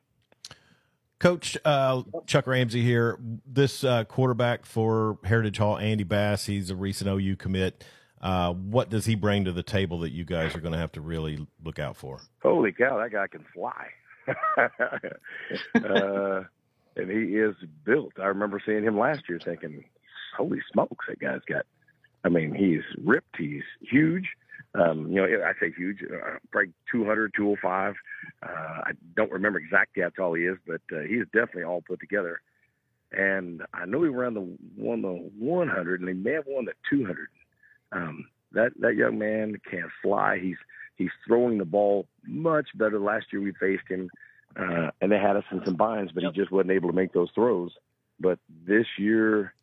[1.18, 3.18] Coach uh, Chuck Ramsey here.
[3.46, 6.46] This uh, quarterback for Heritage Hall, Andy Bass.
[6.46, 7.84] He's a recent OU commit.
[8.20, 10.92] Uh, what does he bring to the table that you guys are going to have
[10.92, 12.20] to really look out for?
[12.42, 13.86] Holy cow, that guy can fly.
[16.96, 18.12] and he is built.
[18.20, 19.84] I remember seeing him last year, thinking,
[20.36, 21.66] "Holy smokes, that guy's got
[22.24, 23.36] I mean, he's ripped.
[23.36, 24.28] He's huge.
[24.74, 27.94] Um, you know, I say huge, uh, probably 200, 205.
[28.42, 32.00] Uh, I don't remember exactly how tall he is, but uh, he's definitely all put
[32.00, 32.40] together.
[33.10, 36.72] And I know he ran the won the 100, and he may have won the
[36.88, 37.28] 200.
[37.90, 40.38] Um, that that young man can fly.
[40.38, 40.56] He's
[40.96, 42.98] he's throwing the ball much better.
[42.98, 44.08] Last year we faced him,
[44.56, 46.32] uh, and they had us in some binds, but yep.
[46.32, 47.72] he just wasn't able to make those throws.
[48.20, 49.54] But this year,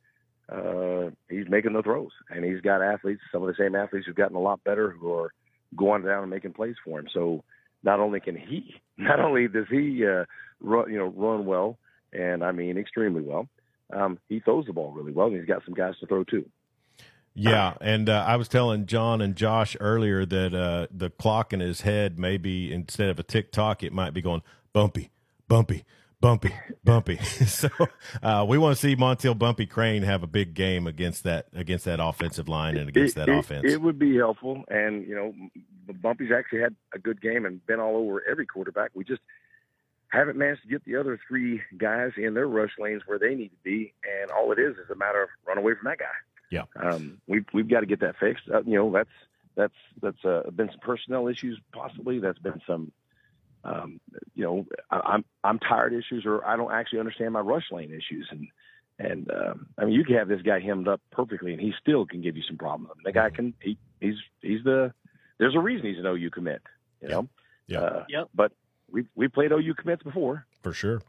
[0.50, 4.16] uh, he's making the throws, and he's got athletes, some of the same athletes who've
[4.16, 5.32] gotten a lot better, who are
[5.76, 7.08] going down and making plays for him.
[7.14, 7.44] So
[7.84, 10.26] not only can he, not only does he, uh,
[10.60, 11.78] run, you know, run well,
[12.12, 13.48] and I mean extremely well,
[13.94, 16.50] um, he throws the ball really well, and he's got some guys to throw too.
[17.36, 21.60] Yeah, and uh, I was telling Jon and Josh earlier that uh, the clock in
[21.60, 24.42] his head maybe instead of a tick tock, it might be going
[24.74, 25.12] bumpy,
[25.48, 25.84] bumpy,
[26.22, 26.54] bumpy,
[26.84, 27.18] bumpy.
[27.48, 27.70] so
[28.22, 31.86] uh, we want to see Montiel Bumpy Crane have a big game against that against
[31.86, 33.66] that offensive line and against it, that it, offense.
[33.66, 35.34] It would be helpful, and you know,
[36.02, 38.92] Bumpy's actually had a good game and been all over every quarterback.
[38.94, 39.22] We just
[40.10, 43.50] haven't managed to get the other three guys in their rush lanes where they need
[43.50, 46.06] to be, and all it is is a matter of run away from that guy.
[46.52, 48.44] Yeah, um, we've we've got to get that fixed.
[48.52, 49.10] Uh, you know, that's
[49.56, 52.20] that's that's uh, been some personnel issues, possibly.
[52.20, 52.92] That's been some
[53.64, 54.00] um,
[54.36, 57.92] you know, I, I'm I'm tired issues, or I don't actually understand my rush lane
[57.92, 58.48] issues, and
[58.98, 62.06] and um, I mean, you can have this guy hemmed up perfectly, and he still
[62.06, 62.94] can give you some problems.
[63.04, 64.94] The guy can he he's he's the
[65.40, 66.62] there's a reason he's an OU commit,
[67.02, 67.28] you know.
[67.68, 67.82] Yeah.
[67.82, 68.30] Uh, yep.
[68.34, 68.52] But
[68.92, 71.02] we we played OU commits before for sure.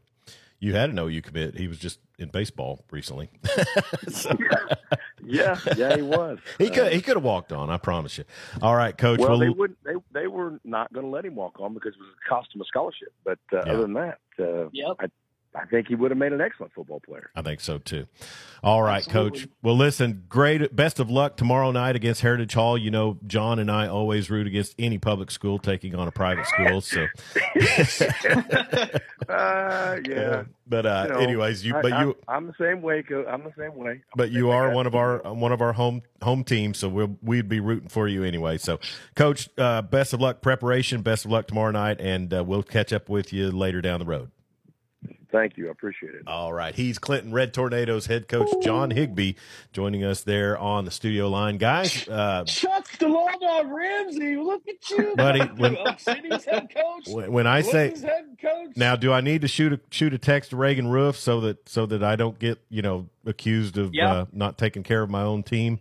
[0.61, 1.57] You had an OU commit.
[1.57, 3.31] He was just in baseball recently.
[4.09, 4.31] so.
[5.25, 6.38] yeah, yeah, he was.
[6.59, 7.70] he could uh, he could have walked on.
[7.70, 8.25] I promise you.
[8.61, 9.20] All right, coach.
[9.20, 9.79] Well, well they wouldn't.
[9.85, 12.61] they they were not going to let him walk on because it was cost him
[12.61, 13.12] a scholarship.
[13.25, 13.73] But uh, yeah.
[13.73, 14.96] other than that, uh, yep.
[15.01, 15.07] I
[15.54, 17.30] I think he would have made an excellent football player.
[17.34, 18.06] I think so too.
[18.62, 19.40] All right, Absolutely.
[19.40, 19.48] coach.
[19.62, 20.76] Well, listen, great.
[20.76, 22.78] Best of luck tomorrow night against Heritage Hall.
[22.78, 26.46] You know, Jon and I always root against any public school taking on a private
[26.46, 26.80] school.
[26.80, 27.00] So,
[29.28, 30.44] uh, yeah.
[30.70, 33.02] But uh, you know, anyways, you but you I'm, I'm, the same way.
[33.28, 34.02] I'm the same way.
[34.14, 37.48] But you are one of our one of our home home teams, so we'll we'd
[37.48, 38.56] be rooting for you anyway.
[38.56, 38.78] So,
[39.16, 41.02] coach, uh, best of luck preparation.
[41.02, 44.06] Best of luck tomorrow night, and uh, we'll catch up with you later down the
[44.06, 44.30] road.
[45.32, 45.68] Thank you.
[45.68, 46.22] I appreciate it.
[46.26, 46.74] All right.
[46.74, 49.34] He's Clinton Red Tornadoes head coach John Higbee
[49.72, 51.56] joining us there on the studio line.
[51.56, 53.28] Guys, uh, Shuts the law
[53.64, 54.36] Ramsey.
[54.36, 55.40] Look at you, buddy.
[55.40, 57.06] When, City's head coach.
[57.08, 58.76] When, when I say head coach.
[58.76, 61.68] now, do I need to shoot a shoot a text to Reagan Roof so that
[61.68, 64.12] so that I don't get you know accused of Yeah.
[64.12, 65.78] uh, not taking care of my own team?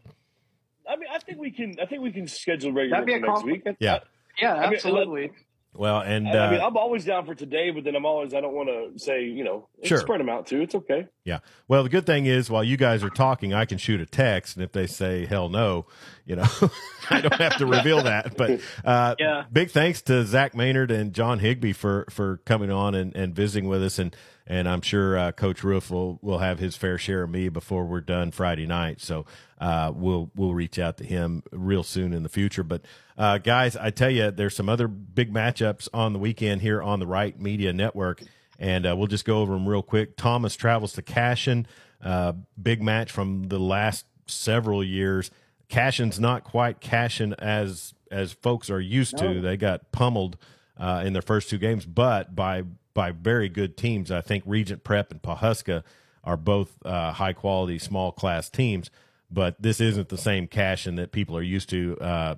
[0.88, 1.76] I mean, I think we can.
[1.82, 3.64] I think we can schedule regular That'd be a next week.
[3.66, 3.78] compliment.
[3.80, 4.00] Yeah.
[4.40, 5.32] Yeah, I mean, absolutely.
[5.76, 8.34] Well, and I, I mean, uh, I'm always down for today, but then I'm always.
[8.34, 10.00] I don't want to say, you know, Sure.
[10.00, 10.62] spread them out too.
[10.62, 11.08] It's okay.
[11.26, 11.40] yeah.
[11.68, 14.56] Well, the good thing is while you guys are talking, I can shoot a text,
[14.58, 15.86] and if they say hell no,
[16.26, 16.48] you know,
[17.12, 18.36] I don't have to reveal that.
[18.36, 19.44] But uh, Yeah.
[19.52, 23.70] big thanks to Zac Maynard and John Higbee for for coming on and, and visiting
[23.70, 24.16] with us, and
[24.50, 27.86] and I'm sure uh, Coach Roof will will have his fair share of me before
[27.86, 29.00] we're done Friday night.
[29.00, 29.26] So
[29.62, 32.64] uh, we'll we'll reach out to him real soon in the future.
[32.64, 32.82] But
[33.18, 37.00] uh, guys, I tell you, there's some other big matchups on the weekend here on
[37.00, 38.24] the Right Media Network,
[38.58, 40.18] and uh, we'll just go over them real quick.
[40.18, 41.68] Thomas travels to Cashion,
[42.04, 45.30] uh, big match from the last several years.
[45.68, 49.42] Cashion's not quite Cashion as as folks are used to.
[49.42, 50.38] They got pummeled
[50.76, 54.12] uh, in their first two games, but by by very good teams.
[54.12, 55.84] I think Regent Prep and Pawhuska
[56.24, 58.90] are both uh, high quality small class teams,
[59.32, 61.98] but this isn't the same Cashion that people are used to.
[62.00, 62.36] Uh,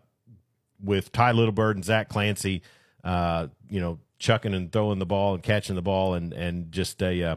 [0.84, 2.62] with Ty Littlebird and Zach Clancy,
[3.04, 7.02] uh, you know, chucking and throwing the ball and catching the ball, and and just
[7.02, 7.36] a uh,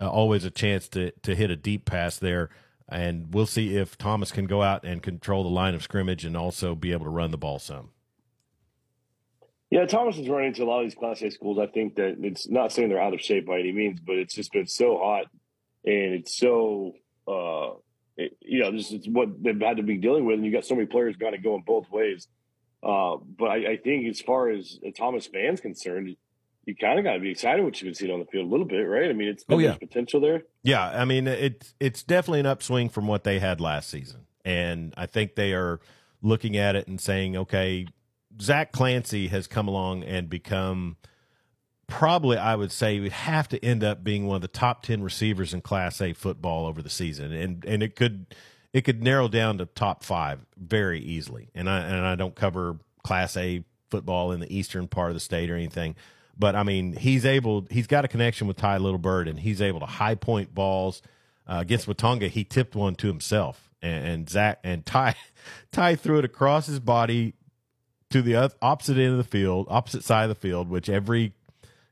[0.00, 2.50] uh, always a chance to to hit a deep pass there.
[2.88, 6.36] And we'll see if Thomas can go out and control the line of scrimmage and
[6.36, 7.90] also be able to run the ball some.
[9.74, 11.58] Yeah, Thomas is running into a lot of these Class A schools.
[11.58, 14.32] I think that it's not saying they're out of shape by any means, but it's
[14.32, 15.24] just been so hot
[15.84, 16.92] and it's so,
[17.26, 17.70] uh,
[18.16, 20.36] it, you know, this is what they've had to be dealing with.
[20.36, 22.28] And you got so many players kind of going both ways.
[22.84, 26.16] Uh, but I, I think as far as a Thomas fan's concerned,
[26.66, 28.48] you kind of got to be excited what you can see on the field a
[28.48, 29.10] little bit, right?
[29.10, 29.70] I mean, it's Oh, yeah.
[29.70, 30.44] there's potential there.
[30.62, 34.94] Yeah, I mean it's it's definitely an upswing from what they had last season, and
[34.96, 35.80] I think they are
[36.22, 37.86] looking at it and saying, okay,
[38.40, 40.96] Zach Clancy has come along and become
[41.86, 45.02] probably I would say would have to end up being one of the top ten
[45.02, 48.34] receivers in Class A football over the season, and and it could
[48.72, 51.50] it could narrow down to top five very easily.
[51.54, 55.20] And I and I don't cover Class A football in the eastern part of the
[55.20, 55.94] state or anything,
[56.38, 59.80] but I mean he's able he's got a connection with Ty Littlebird, and he's able
[59.80, 61.02] to high point balls
[61.46, 62.28] uh, against Watonga.
[62.28, 65.14] He tipped one to himself, and, and Zach and Ty
[65.72, 67.34] Ty threw it across his body
[68.14, 71.32] to the opposite end of the field, opposite side of the field, which every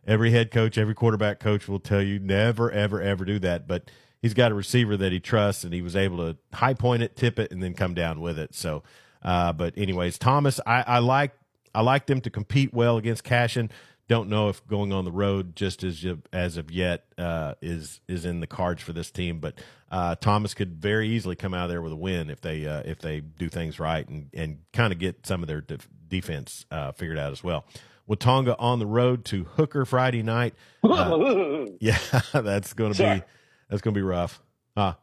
[0.07, 3.66] every head coach, every quarterback coach will tell you never, ever, ever do that.
[3.66, 7.03] But he's got a receiver that he trusts, and he was able to high point
[7.03, 8.55] it, tip it, and then come down with it.
[8.55, 8.85] So,
[9.25, 11.33] uh, but anyways, Thomas, I, I like
[11.75, 13.73] I like them to compete well against Cashion.
[14.09, 18.25] Don't know if going on the road just as as of yet uh, is is
[18.25, 21.71] in the cards for this team, but uh, Thomas could very easily come out of
[21.71, 24.93] there with a win if they uh, if they do things right and and kind
[24.93, 27.65] of get some of their def- defense uh, figured out as well.
[28.09, 30.55] Watonga on the road to Hooker Friday night.
[30.85, 31.99] Uh, yeah,
[32.33, 33.23] that's going to be
[33.71, 34.43] that's going to be rough.
[34.77, 34.95] Huh?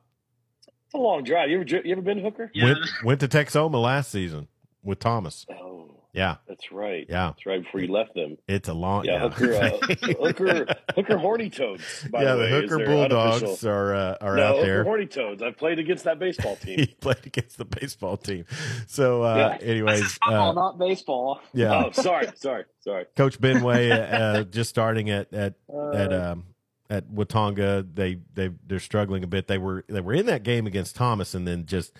[0.67, 1.49] It's a long drive.
[1.49, 2.51] You ever you ever been to Hooker?
[2.53, 2.65] Yeah.
[2.65, 4.47] Went, went to Texoma last season
[4.83, 5.45] with Thomas.
[5.49, 5.98] Oh.
[6.11, 7.05] Yeah, that's right.
[7.07, 8.37] Yeah, that's right before you left them.
[8.47, 9.05] It's a long.
[9.05, 9.29] Yeah, yeah.
[9.29, 11.83] Hooker, uh, Hooker, Hooker Horny Toads.
[12.11, 14.83] yeah, the, the Hooker Bulldogs are uh, are no, out Hooker there.
[14.83, 15.43] Horny Toads.
[15.43, 16.79] I've played against that baseball team.
[16.79, 18.45] he played against the baseball team.
[18.87, 19.67] So, uh, yeah.
[19.67, 21.41] anyways, football, uh, not baseball.
[21.53, 21.85] Yeah.
[21.85, 23.05] Oh, sorry, sorry, sorry.
[23.15, 25.53] Coach Benway uh, just starting at at
[25.93, 26.45] at um,
[26.89, 27.87] at Watonga.
[27.93, 29.47] They they they're struggling a bit.
[29.47, 31.93] They were they were in that game against Thomas, and then just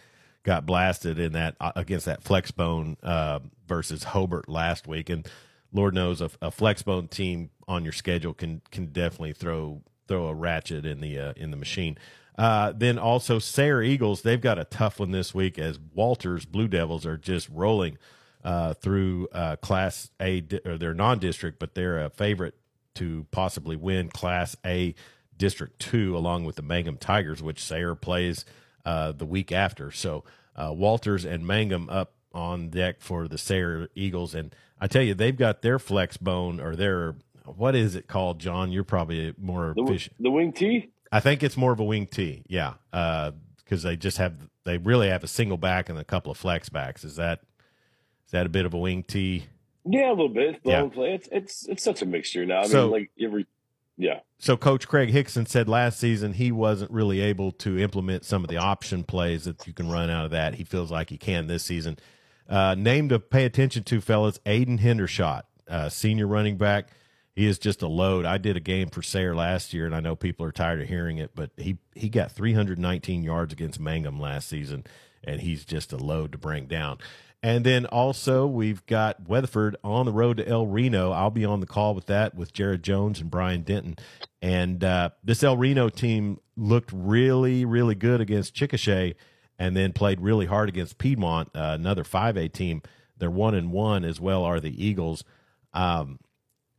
[0.44, 5.28] got blasted in that uh, against that flexbone uh, versus Hobart last week, and
[5.72, 10.34] Lord knows a, a flexbone team on your schedule can can definitely throw throw a
[10.34, 11.98] ratchet in the uh, in the machine.
[12.38, 16.70] Uh, then also Sayre Eagles, they've got a tough one this week as Walters Blue
[16.70, 17.98] Devils are just rolling
[18.46, 22.56] uh, through uh, Class A or their non-district, but they're a favorite
[22.96, 24.96] to possibly win Class A
[25.36, 28.46] District Two along with the Mangum Tigers, which Sayre plays
[28.86, 29.92] uh, the week after.
[29.92, 30.24] So
[30.56, 35.14] uh, Walters and Mangum up on deck for the Sayre Eagles, and I tell you,
[35.14, 37.16] they've got their flex bone or their
[37.46, 38.72] what is it called, Jon?
[38.72, 40.16] You're probably more the, efficient.
[40.20, 40.92] The wing T.
[41.12, 42.44] I think it's more of a wing T.
[42.48, 46.32] Yeah, because uh, they just have they really have a single back and a couple
[46.32, 47.04] of flex backs.
[47.04, 47.42] Is that
[48.26, 49.46] is that a bit of a wing T?
[49.86, 50.60] Yeah, a little bit.
[50.64, 50.88] Yeah.
[50.96, 52.62] It's it's it's such a mixture now.
[52.62, 53.48] I so, mean, like every
[54.00, 54.22] yeah.
[54.40, 58.50] So Coach Craig Hickson said last season he wasn't really able to implement some of
[58.50, 60.56] the option plays that you can run out of that.
[60.56, 62.00] He feels like he can this season.
[62.48, 66.92] Uh, name to pay attention to, fellas, Aiden Hendershot, uh, senior running back.
[67.36, 68.26] He is just a load.
[68.26, 70.88] I did a game for Sayre last year, and I know people are tired of
[70.88, 74.86] hearing it, but he he got 319 yards against Mangum last season,
[75.24, 76.98] and he's just a load to bring down.
[77.42, 81.12] And then also we've got Weatherford on the road to El Reno.
[81.12, 83.98] I'll be on the call with that with Jared Jones and Brian Denton.
[84.42, 89.16] And uh, this El Reno team looked really, really good against Chickasha,
[89.58, 92.82] and then played really hard against Piedmont, uh, another 5A team.
[93.18, 95.24] They're one and one as well are the Eagles.
[95.74, 96.20] Um,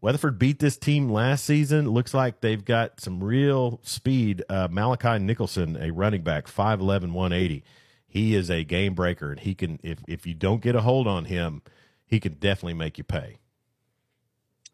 [0.03, 1.91] Weatherford beat this team last season.
[1.91, 4.43] Looks like they've got some real speed.
[4.49, 7.65] Uh, Malachi Nicholson, a running back, 5'11", 180
[8.11, 11.07] he is a game breaker, and he can if if you don't get a hold
[11.07, 11.63] on him,
[12.05, 13.39] he can definitely make you pay.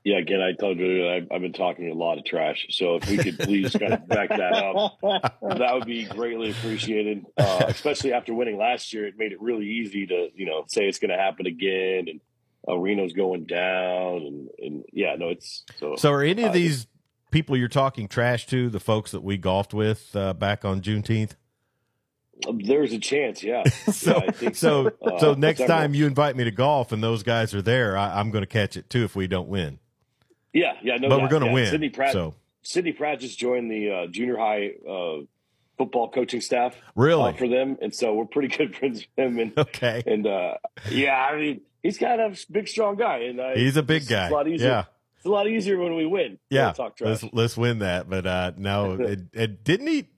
[0.05, 2.67] Yeah, again, I told you I've, I've been talking a lot of trash.
[2.71, 7.27] So if we could please kind of back that up, that would be greatly appreciated.
[7.37, 10.87] Uh, especially after winning last year, it made it really easy to you know say
[10.87, 12.21] it's going to happen again, and
[12.67, 15.97] uh, Reno's going down, and and yeah, no, it's so.
[15.97, 16.87] So are any of these
[17.31, 21.33] people you're talking trash to the folks that we golfed with uh, back on Juneteenth?
[22.53, 23.63] There's a chance, yeah.
[23.93, 27.23] so, yeah, so, so, uh, so next time you invite me to golf and those
[27.23, 29.79] guys are there, I, am going to catch it too if we don't win.
[30.53, 31.55] Yeah, yeah, no, but we're going to yeah.
[31.55, 31.71] win.
[31.71, 32.35] Sydney Pratt, so.
[32.63, 35.25] Sydney Pratt just joined the uh, junior high uh,
[35.79, 36.75] football coaching staff.
[36.95, 39.39] Really for them, and so we're pretty good friends with him.
[39.39, 40.55] And okay, and uh,
[40.91, 44.09] yeah, I mean, he's kind of a big, strong guy, and uh, he's a big
[44.09, 44.29] guy.
[44.29, 44.69] A lot easier.
[44.69, 44.85] Yeah.
[45.17, 46.39] It's a lot easier when we win.
[46.51, 48.09] Yeah, talk let's let's win that.
[48.09, 50.09] But uh, no, it, it didn't he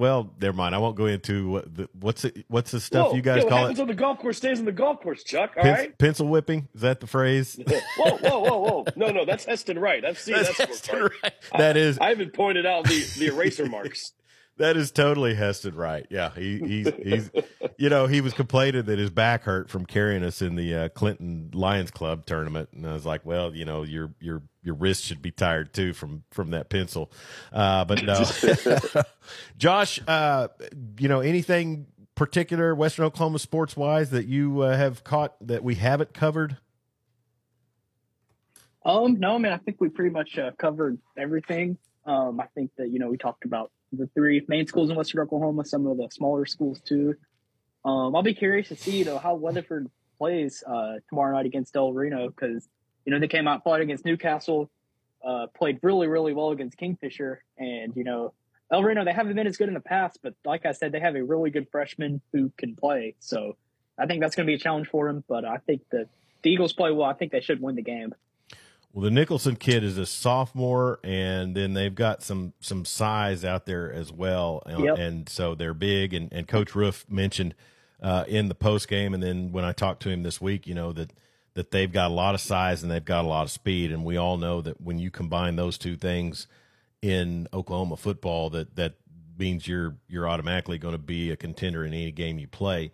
[0.00, 0.74] well, never mind.
[0.74, 3.50] I won't go into what the, what's it, what's the stuff whoa, you guys yeah,
[3.50, 3.72] call it.
[3.72, 3.80] it?
[3.80, 5.52] on the golf course stays on the golf course, Chuck.
[5.58, 5.98] All Pen- right.
[5.98, 7.60] Pencil whipping is that the phrase?
[7.98, 8.84] whoa, whoa, whoa, whoa!
[8.96, 10.02] No, no, that's Heston Wright.
[10.02, 11.34] I've seen that's that Heston Wright.
[11.52, 11.98] I, is.
[11.98, 14.14] I haven't pointed out the the eraser marks.
[14.60, 16.06] That is totally Heston Wright.
[16.10, 17.30] Yeah, he, he's he's
[17.78, 20.88] you know he was complaining that his back hurt from carrying us in the uh,
[20.90, 25.04] Clinton Lions Club tournament, and I was like, well, you know, your your your wrist
[25.04, 27.10] should be tired too from from that pencil.
[27.50, 28.22] Uh, but no,
[29.56, 30.48] Josh, uh,
[30.98, 35.76] you know anything particular Western Oklahoma sports wise that you uh, have caught that we
[35.76, 36.58] haven't covered?
[38.84, 41.78] Um, no, I mean, I think we pretty much uh, covered everything.
[42.04, 45.20] Um, I think that, you know, we talked about the three main schools in Western
[45.22, 47.14] Oklahoma, some of the smaller schools too.
[47.84, 51.92] Um, I'll be curious to see, know, how Weatherford plays uh, tomorrow night against El
[51.92, 52.68] Reno because,
[53.04, 54.70] you know, they came out fought against Newcastle,
[55.24, 57.42] uh, played really, really well against Kingfisher.
[57.58, 58.34] And, you know,
[58.70, 61.00] El Reno, they haven't been as good in the past, but like I said, they
[61.00, 63.14] have a really good freshman who can play.
[63.18, 63.56] So
[63.98, 65.24] I think that's going to be a challenge for him.
[65.26, 66.06] But I think the
[66.44, 67.08] Eagles play well.
[67.08, 68.14] I think they should win the game.
[68.92, 73.64] Well, the Nicholson kid is a sophomore, and then they've got some some size out
[73.66, 74.98] there as well, and, Yep.
[74.98, 76.12] and so they're big.
[76.12, 77.54] And, and Coach Roof mentioned
[78.02, 80.74] uh, in the post game, and then when I talked to him this week, you
[80.74, 81.12] know that
[81.54, 84.04] that they've got a lot of size and they've got a lot of speed, and
[84.04, 86.46] we all know that when you combine those two things
[87.02, 88.94] in Oklahoma football, that that
[89.38, 92.90] means you're you're automatically going to be a contender in any game you play.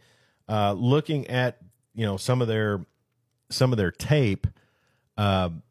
[0.46, 1.56] Uh, looking at
[1.94, 2.84] you know some of their
[3.48, 4.46] some of their tape.
[5.16, 5.62] Um,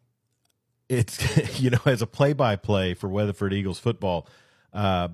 [0.89, 4.27] it's you know as a play by play for Weatherford Eagles football,
[4.73, 5.09] uh,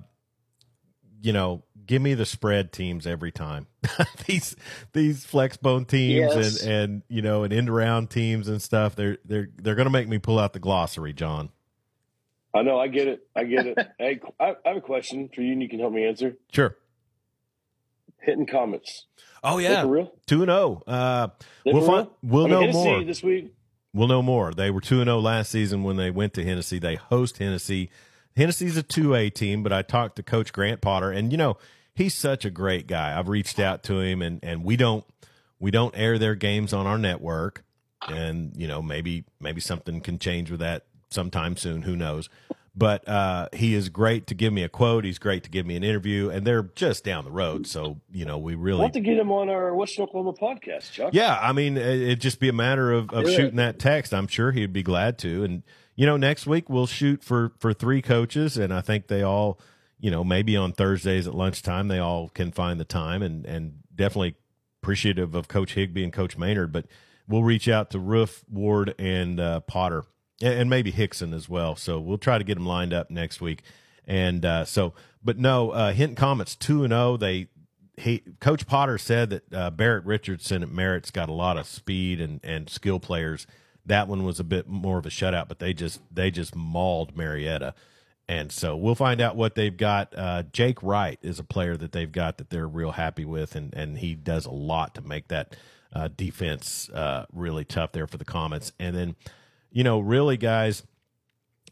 [1.20, 3.66] you know, give me the spread teams every time.
[4.26, 4.56] these
[4.92, 6.62] these flex bone teams Yes.
[6.62, 8.94] and and you know and end round teams and stuff.
[8.96, 11.50] They're they're they're going to make me pull out the glossary, Jon.
[12.54, 12.78] I know.
[12.78, 13.26] I get it.
[13.34, 13.78] I get it.
[13.98, 16.36] hey, I, I have a question for you, and you can help me answer.
[16.52, 16.76] Sure.
[18.20, 19.06] Hinton Comets.
[19.42, 20.12] Oh yeah, for real?
[20.26, 20.82] two and zero.
[20.86, 21.28] Uh,
[21.64, 23.04] Is we'll find, we'll I mean, know Hennessey more.
[23.04, 23.52] this week.
[23.94, 24.52] We'll know more.
[24.52, 26.78] They were 2 0 last season when they went to Hennessey.
[26.78, 27.90] They host Hennessey.
[28.36, 31.58] Hennessey's a 2A team, but I talked to Coach Grant Potter, and you know,
[31.94, 33.18] he's such a great guy.
[33.18, 35.04] I've reached out to him, and, and we don't
[35.58, 37.64] we don't air their games on our network.
[38.08, 41.82] And, you know, maybe maybe something can change with that sometime soon.
[41.82, 42.28] Who knows?
[42.74, 45.04] But uh, he is great to give me a quote.
[45.04, 47.66] He's great to give me an interview, and they're just down the road.
[47.66, 51.10] So, you know, we really have to get him on our Western Oklahoma podcast, Chuck.
[51.12, 53.36] yeah, I mean, it- it'd just be a matter of, of Yeah.
[53.36, 54.14] shooting that text.
[54.14, 55.44] I'm sure he'd be glad to.
[55.44, 55.62] And
[55.96, 59.60] you know, next week we'll shoot for for three coaches, and I think they all,
[60.00, 63.74] you know, maybe on Thursdays at lunchtime they all can find the time, and and
[63.94, 64.34] definitely
[64.82, 66.72] appreciative of Coach Higbee and Coach Maynard.
[66.72, 66.86] But
[67.28, 70.04] we'll reach out to Roof, Ward, and uh, Potter,
[70.42, 71.76] and, maybe Hickson as well.
[71.76, 73.62] So we'll try to get them lined up next week.
[74.06, 77.16] And uh, so, but no, uh, Hinton Comets two and zero.
[77.16, 77.48] They
[77.96, 82.20] he Coach Potter said that uh, Barrett Richardson at Merritt's got a lot of speed
[82.20, 83.46] and and skill players.
[83.86, 87.16] That one was a bit more of a shutout, but they just they just mauled
[87.16, 87.74] Marietta.
[88.28, 90.16] And so we'll find out what they've got.
[90.16, 93.74] Uh, Jake Wright is a player that they've got that they're real happy with, and,
[93.74, 95.56] and he does a lot to make that
[95.92, 98.72] uh, defense uh, really tough there for the Comets.
[98.78, 99.16] And then,
[99.72, 100.82] you know, really, guys,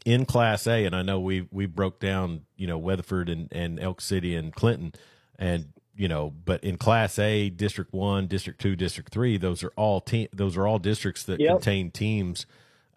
[0.05, 3.79] in Class A, and I know we we broke down, you know, Weatherford and, and
[3.79, 4.93] Elk City and Clinton,
[5.37, 9.71] and you know, but in Class A, District One, District Two, District Three, those are
[9.75, 11.51] all te- those are all districts that Yep.
[11.51, 12.45] contain teams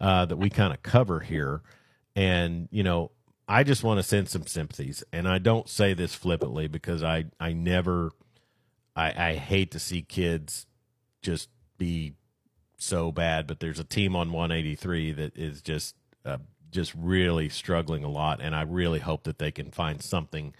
[0.01, 1.61] uh, that we kind of cover here,
[2.15, 3.11] and you know,
[3.47, 7.25] I just want to send some sympathies, and I don't say this flippantly because I
[7.39, 8.11] I never,
[8.95, 10.65] I I hate to see kids
[11.21, 12.13] just be
[12.77, 15.95] so bad, but there's a team on 183 that is just
[16.25, 16.37] uh,
[16.71, 20.53] just really struggling a lot, and I really hope that they can find something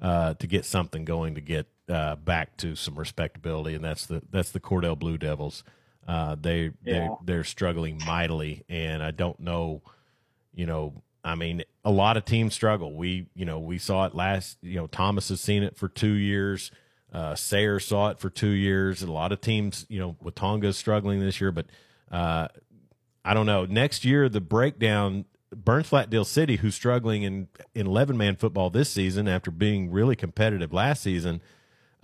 [0.00, 4.22] uh, to get something going to get uh, back to some respectability, and that's the
[4.30, 5.64] that's the Cordell Blue Devils.
[6.08, 7.14] Uh, they they Yeah.
[7.24, 9.82] they're struggling mightily, and I don't know,
[10.54, 11.02] you know.
[11.22, 12.94] I mean, a lot of teams struggle.
[12.94, 14.56] We, you know, we saw it last.
[14.62, 16.70] You know, Thomas has seen it for two years.
[17.12, 19.02] Uh, saw it for two years.
[19.02, 21.66] A lot of teams, you know, Watonga's struggling this year, but
[22.10, 22.48] uh,
[23.24, 23.64] I don't know.
[23.66, 25.24] Next year, the breakdown.
[25.52, 30.14] Burns Flat-Dill City, who's struggling in in eleven man football this season after being really
[30.14, 31.42] competitive last season,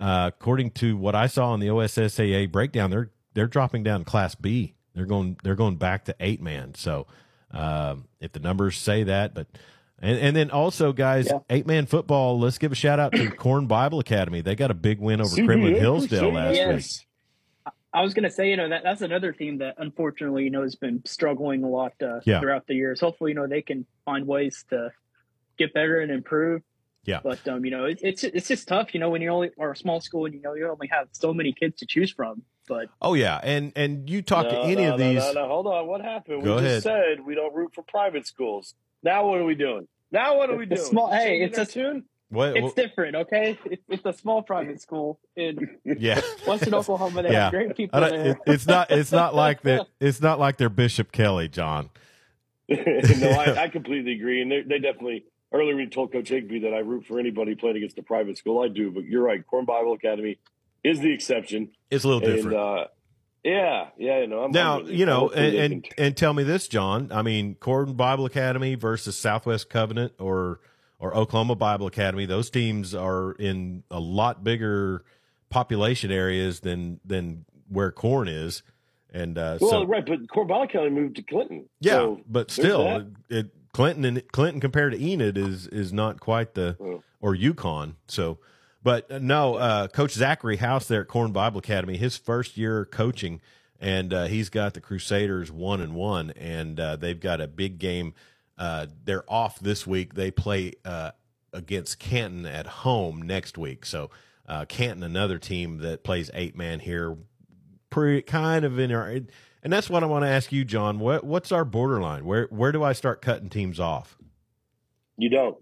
[0.01, 4.35] uh, according to what I saw on the OSSAA breakdown, they're they're dropping down Class
[4.35, 4.73] B.
[4.93, 6.75] They're going they're going back to eight man.
[6.75, 7.07] So
[7.51, 9.47] um, if the numbers say that, but
[10.01, 11.39] and, and then also guys, Yeah.
[11.49, 12.39] eight man football.
[12.39, 14.41] Let's give a shout out to Corn Bible Academy.
[14.41, 16.53] They got a big win over Kremlin Hillsdale last
[16.97, 17.07] week.
[17.93, 20.75] I was gonna say, you know, that that's another team that unfortunately, you know, has
[20.75, 22.39] been struggling a lot uh, Yeah.
[22.39, 22.99] throughout the years.
[22.99, 24.91] Hopefully, you know, they can find ways to
[25.57, 26.61] get better and improve.
[27.05, 27.21] Yeah.
[27.23, 29.71] But um, you know, it, it's it's just tough, you know, when you only are
[29.71, 32.43] a small school and you know you only have so many kids to choose from.
[32.67, 35.23] But Oh yeah, and and you talk to any no, of no, these.
[35.23, 35.87] No, no, hold on.
[35.87, 36.43] What happened?
[36.43, 36.83] Go we ahead.
[36.83, 38.75] just said we don't root for private schools.
[39.03, 39.87] Now what are we doing?
[40.11, 40.87] Now what are we The doing?
[40.87, 42.03] small- hey, Changing it's a- tune.
[42.29, 43.57] What, it's different, okay?
[43.63, 47.23] It's, it's a small private school in yeah, Western Oklahoma.
[47.23, 47.43] They Yeah.
[47.43, 48.31] have great people there.
[48.31, 49.87] it- it's not it's not like that.
[50.01, 51.89] It's not like they're Bishop Kelly, Jon.
[52.69, 55.23] no, I, I completely agree, and they, they definitely.
[55.53, 58.61] Earlier, we told Coach Higbee that I root for anybody playing against a private school.
[58.61, 59.45] I do, but you're right.
[59.47, 60.37] Corn Bible Academy
[60.83, 62.57] is the exception, It's a little and different.
[62.57, 62.87] uh,
[63.43, 64.25] yeah, yeah.
[64.25, 67.11] No, I'm now I'm you know, and, and and tell me this, Jon.
[67.11, 70.59] I mean, Corden Bible Academy versus Southwest Covenant or
[70.99, 72.25] or Oklahoma Bible Academy.
[72.25, 75.03] Those teams are in a lot bigger
[75.49, 78.63] population areas than than where Corn is,
[79.13, 81.69] and uh, well, so right, but Corn Bible Academy moved to Clinton.
[81.79, 86.53] yeah, So but still, it, Clinton and Clinton compared to Enid is is not quite
[86.55, 87.03] the Oh.
[87.21, 87.95] or Yukon.
[88.07, 88.39] So,
[88.87, 92.85] But uh, no, uh, Coach Zachary House there at Corn Bible Academy, his first year
[92.85, 93.41] coaching,
[93.81, 97.79] and uh, he's got the Crusaders one and one, and uh, they've got a big
[97.79, 98.13] game.
[98.57, 100.13] Uh, they're off this week.
[100.13, 101.11] They play uh,
[101.51, 103.85] against Canton at home next week.
[103.85, 104.09] So
[104.69, 107.17] Canton, another team that plays eight man here,
[107.89, 109.09] pretty kind of in our.
[109.09, 110.99] And that's what I want to ask you, Jon.
[110.99, 112.23] What what's our borderline?
[112.23, 114.17] Where where do I start cutting teams off?
[115.17, 115.57] You don't.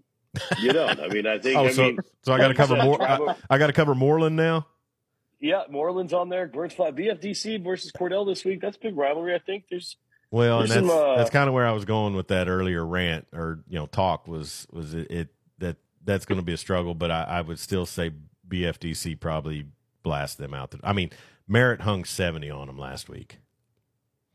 [0.58, 1.00] You don't.
[1.00, 1.56] I mean, I think.
[1.58, 3.02] oh, I so, mean, so I got to cover more.
[3.02, 4.66] I, I got to cover Mooreland now.
[5.40, 6.46] Yeah, Mooreland's on there.
[6.46, 8.60] Burns Flat BFDC versus Cordell this week.
[8.60, 9.34] That's a big rivalry.
[9.34, 9.96] I think there's.
[10.30, 12.84] Well, and that's some, uh, that's kind of where I was going with that earlier
[12.84, 15.28] rant or you know talk was was it, it
[15.58, 18.12] that that's going to be a struggle, but I, I would still say
[18.48, 19.66] BFDC probably
[20.02, 20.74] blast them out.
[20.82, 21.10] I mean,
[21.46, 23.38] Merritt hung seventy on them last week.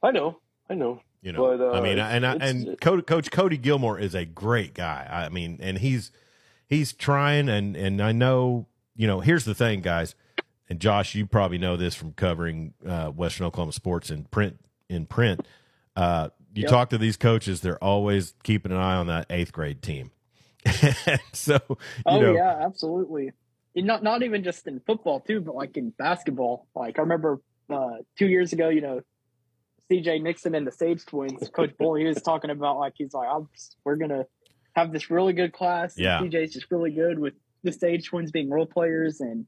[0.01, 0.39] I know.
[0.69, 1.01] I know.
[1.21, 4.25] You know, But, uh, I mean, and I, and Coach, Coach Cody Gilmore is a
[4.25, 5.07] great guy.
[5.09, 6.11] I mean, and he's
[6.67, 9.19] he's trying, and and I know, you know.
[9.19, 10.15] Here's the thing, guys,
[10.67, 14.59] and Josh, you probably know this from covering uh, Western Oklahoma sports in print.
[14.89, 15.47] In print,
[15.95, 16.71] uh, you Yep.
[16.71, 20.11] talk to these coaches; they're always keeping an eye on that eighth grade team.
[21.33, 23.31] so, you Oh know, yeah, absolutely.
[23.75, 26.67] And not not even just in football too, but like in basketball.
[26.75, 29.01] Like I remember uh, two years ago, you know,
[29.91, 30.19] C.J.
[30.19, 33.49] Nixon and the Sage Twins, Coach Bull, he was talking about like he's like, I'm,
[33.83, 34.25] we're gonna
[34.73, 35.95] have this really good class.
[35.97, 36.21] Yeah.
[36.21, 37.33] C.J.'s just really good with
[37.63, 39.45] the Sage Twins being role players, and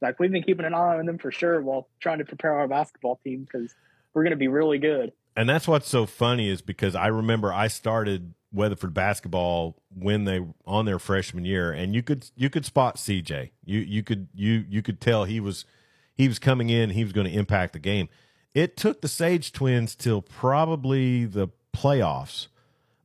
[0.00, 2.66] like we've been keeping an eye on them for sure while trying to prepare our
[2.66, 3.74] basketball team because
[4.14, 5.12] we're gonna be really good.
[5.36, 10.40] and that's what's so funny is because I remember I started Weatherford basketball when they
[10.66, 13.50] on their freshman year, and you could you could spot CJ.
[13.64, 15.66] You you could you you could tell he was
[16.14, 16.90] he was coming in.
[16.90, 18.08] He was going to impact the game.
[18.54, 22.48] It took the Sage twins till probably the playoffs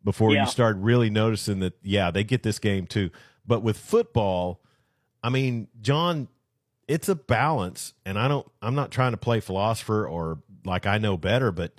[0.04, 0.44] before Yeah.
[0.44, 1.74] you start really noticing that.
[1.84, 3.10] Yeah, they get this game too.
[3.46, 4.62] But with football,
[5.24, 6.28] I mean, John,
[6.88, 8.46] it's a balance, and I don't.
[8.62, 11.74] I'm not trying to play philosopher or like I know better, but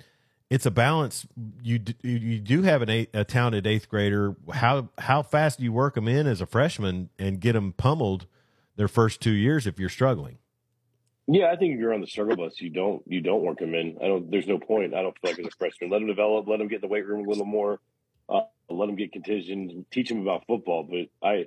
[0.49, 1.27] it's a balance.
[1.61, 4.35] You d- you do have an eight, a talented eighth grader.
[4.51, 8.25] How how fast do you work them in as a freshman and get them pummeled
[8.75, 10.37] their first two years if you're struggling?
[11.31, 13.75] Yeah, I think if you're on the struggle bus, you don't you don't work them
[13.75, 13.97] in.
[14.01, 14.31] I don't.
[14.31, 14.95] There's no point.
[14.95, 16.87] I don't feel like as a freshman, let them develop, let them get in the
[16.87, 17.79] weight room a little more,
[18.27, 20.87] uh, let them get conditioned, teach them about football.
[20.89, 21.45] But I,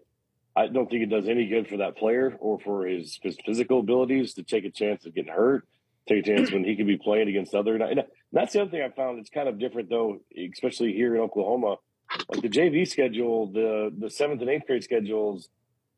[0.55, 3.81] I don't think it does any good for that player or for his, his physical
[3.81, 5.67] abilities to take a chance of getting hurt,
[6.09, 7.75] take a chance when he could be playing against other.
[7.75, 9.19] And that's the other thing I found.
[9.19, 10.21] It's kind of different though,
[10.53, 11.77] especially here in Oklahoma.
[12.29, 15.49] Like the JV schedule, the the seventh and eighth grade schedules,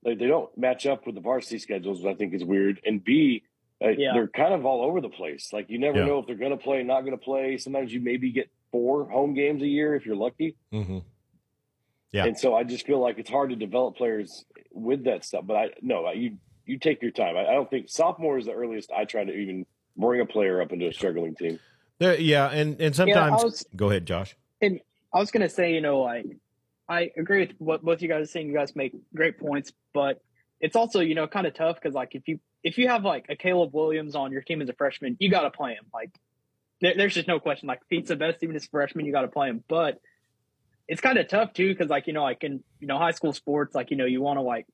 [0.05, 2.81] like they don't match up with the varsity schedules, which I think is weird.
[2.87, 3.43] And B,
[3.85, 4.13] uh, Yeah.
[4.15, 5.53] they're kind of all over the place.
[5.53, 6.07] Like you never Yeah.
[6.07, 7.59] know if they're going to play, not going to play.
[7.59, 10.57] Sometimes you maybe get four home games a year if you're lucky.
[10.73, 10.99] Mm-hmm.
[12.13, 12.27] Yeah.
[12.27, 15.45] And so I just feel like it's hard to develop players with that stuff.
[15.47, 17.37] But I no, I, you you take your time.
[17.37, 19.67] I, I don't think sophomore is the earliest I try to even
[19.97, 21.59] bring a player up into a struggling team.
[21.99, 24.37] There, yeah, and and sometimes I was- go ahead, Josh.
[24.63, 24.81] And
[25.13, 26.27] I was gonna say, you know, like
[26.89, 28.47] I agree with what both you guys are saying.
[28.49, 30.21] You guys make great points, but
[30.61, 33.27] it's also, you know, kind of tough because like if you if you have like
[33.29, 35.85] a Caleb Williams on your team as a freshman, you got to play him.
[35.93, 36.11] Like
[36.81, 37.69] there, there's just no question.
[37.69, 39.63] Like he's the best even as a freshman, you got to play him.
[39.69, 40.01] But
[40.89, 43.35] it's kind of tough too because like you know, like in you know high school
[43.35, 44.67] sports, like you know, you want to like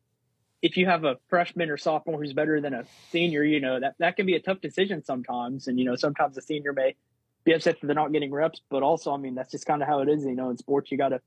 [0.62, 3.96] if you have a freshman or sophomore who's better than a senior, you know that
[3.98, 5.66] that can be a tough decision sometimes.
[5.66, 6.94] And you know, sometimes the senior may
[7.44, 9.88] be upset that they're not getting reps, but also, I mean, that's just kind of
[9.88, 10.24] how it is.
[10.24, 11.20] You know, in sports, you got to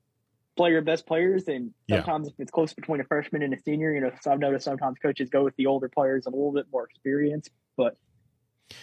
[0.55, 1.97] play your best players, and Yeah.
[1.97, 4.65] sometimes if it's close between a freshman and a senior, you know, so I've noticed
[4.65, 7.97] sometimes coaches go with the older players and a little bit more experience, but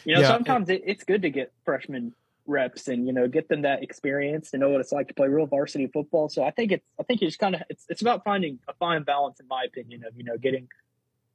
[0.04, 2.14] you know, Yeah, sometimes it, it's good to get freshmen
[2.46, 5.28] reps and you know get them that experience to know what it's like to play
[5.28, 6.28] real varsity football.
[6.28, 9.02] So I think it's I think it's kind of it's it's about finding a fine
[9.04, 10.68] balance, in my opinion, of you know getting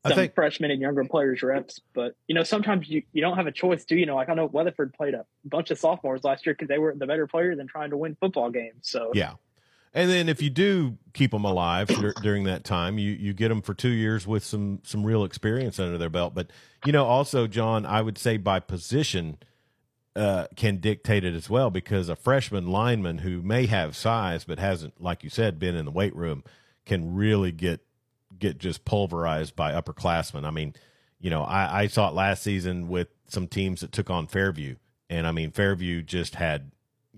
[0.04, 1.80] I some think- freshmen and younger players reps.
[1.94, 4.06] But you know sometimes you, you don't have a choice, do you?
[4.06, 4.16] know?
[4.16, 7.08] Like I know Weatherford played a bunch of sophomores last year because they were the
[7.08, 8.82] better player than trying to win football games.
[8.84, 9.34] So Yeah.
[9.96, 13.48] And then if you do keep them alive dur- during that time, you, you get
[13.48, 16.36] them for two years with some some real experience under their belt.
[16.36, 16.52] But
[16.86, 19.38] you know, also Jon, I would say by position
[20.16, 24.60] uh, can dictate it as well because a freshman lineman who may have size but
[24.60, 26.44] hasn't, like you said, been in the weight room
[26.86, 27.80] can really get
[28.38, 30.46] get just pulverized by upperclassmen.
[30.46, 30.74] I mean,
[31.22, 34.76] you know, I, I saw it last season with some teams that took on Fairview,
[35.10, 36.72] and I mean Fairview just had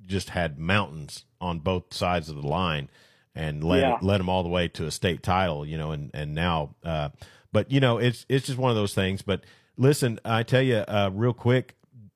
[0.08, 2.90] just had mountains on both sides of the line
[3.36, 3.98] and led Yeah.
[4.02, 7.10] led them all the way to a state title, you know, and and now, uh,
[7.52, 9.22] but you know, it's it's just one of those things.
[9.22, 9.44] But
[9.78, 11.76] listen, I tell you, uh, real quick,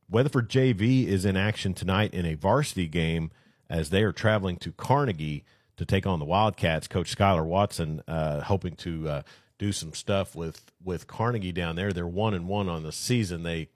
[0.09, 3.29] Weatherford JV is in action tonight in a varsity game
[3.69, 5.45] as they are traveling to Carnegie
[5.77, 6.87] to take on the Wildcats.
[6.87, 9.21] Coach Skylar Watson uh, hoping to uh,
[9.57, 11.93] do some stuff with with Carnegie down there.
[11.93, 13.43] They're one and one on the season.
[13.43, 13.69] They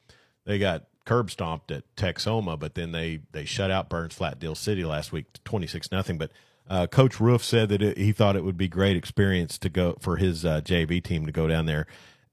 [0.46, 4.84] they got curb stomped at Texoma, but then they they shut out Burns Flat-Dill City
[4.84, 6.18] last week, twenty six nothing.
[6.18, 6.32] But
[6.70, 9.98] uh, Coach Roof said that it, he thought it would be great experience to go
[10.00, 11.88] for his uh, JV team to go down there.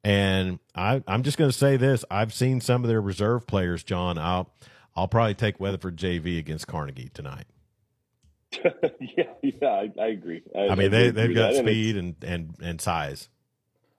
[0.05, 3.85] And I, I'm just going to say this: I've seen some of their reserve players,
[3.85, 4.19] Jon.
[4.19, 4.51] I'll
[4.97, 7.47] I'll probably take Weatherford JV against Carnegie tonight.
[9.01, 10.43] yeah, yeah, I, I agree.
[10.55, 13.29] I, I mean, they they've got speed and and and size.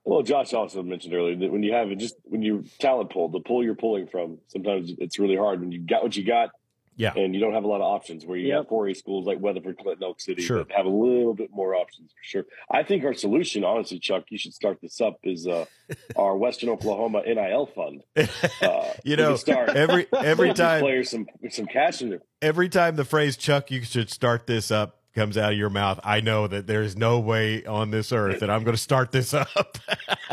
[0.04, 3.28] Well, Josh also mentioned earlier that when you have it, just when you talent pull,
[3.30, 6.50] the pool you're pulling from, sometimes it's really hard when you got what you got
[6.96, 8.24] Yeah, and you don't have a lot of options.
[8.24, 8.56] Where you Yep.
[8.56, 10.58] have 4A schools like Weatherford, Clinton, Elk City Sure.
[10.58, 12.44] that have a little bit more options for sure.
[12.70, 15.64] I think our solution, honestly, Chuck, you should start this up is uh,
[16.16, 18.02] our Western Oklahoma NIL fund.
[18.62, 22.22] Uh, you know, start every every time players some some cash in there.
[22.42, 26.00] every time the phrase "Chuck, you should start this up" comes out of your mouth,
[26.02, 29.12] I know that there is no way on this earth that I'm going to start
[29.12, 29.78] this up.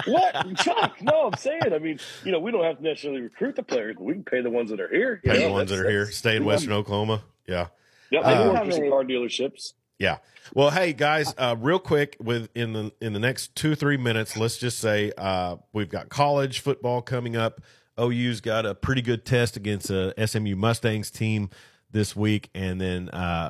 [0.05, 1.01] What, Chuck?
[1.01, 1.73] No, I'm saying.
[1.73, 4.23] I mean, you know, we don't have to necessarily recruit the players, but we can
[4.23, 5.21] pay the ones that are here.
[5.23, 7.23] Pay know, the ones that are here, stay in Western Oklahoma.
[7.45, 7.67] Yeah.
[8.09, 9.73] Yep, Uh, maybe work have car dealerships.
[9.99, 10.17] Yeah.
[10.53, 14.35] Well, hey guys, uh, real quick, with in the in the next two three minutes,
[14.35, 17.61] let's just say uh, we've got college football coming up.
[17.99, 21.49] OU's got a pretty good test against a SMU Mustangs team
[21.91, 23.49] this week, and then uh,